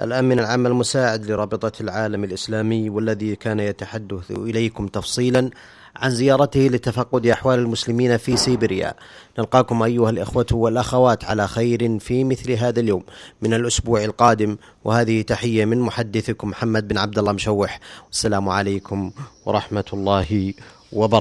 الأمين 0.00 0.38
العام 0.38 0.66
المساعد 0.66 1.26
لرابطة 1.26 1.72
العالم 1.80 2.24
الإسلامي 2.24 2.90
والذي 2.90 3.36
كان 3.36 3.60
يتحدث 3.60 4.30
إليكم 4.30 4.86
تفصيلا 4.86 5.50
عن 5.96 6.10
زيارته 6.10 6.60
لتفقد 6.60 7.26
أحوال 7.26 7.58
المسلمين 7.58 8.16
في 8.16 8.36
سيبيريا. 8.36 8.94
نلقاكم 9.38 9.82
أيها 9.82 10.10
الإخوة 10.10 10.46
والأخوات 10.52 11.24
على 11.24 11.48
خير 11.48 11.98
في 11.98 12.24
مثل 12.24 12.52
هذا 12.52 12.80
اليوم 12.80 13.02
من 13.42 13.54
الأسبوع 13.54 14.04
القادم 14.04 14.56
وهذه 14.84 15.22
تحية 15.22 15.64
من 15.64 15.80
محدثكم 15.80 16.48
محمد 16.48 16.88
بن 16.88 16.98
عبد 16.98 17.18
الله 17.18 17.32
مشوح. 17.32 17.80
والسلام 18.06 18.48
عليكم 18.48 19.10
ورحمة 19.46 19.84
الله 19.92 20.54
وبركاته. 20.92 21.16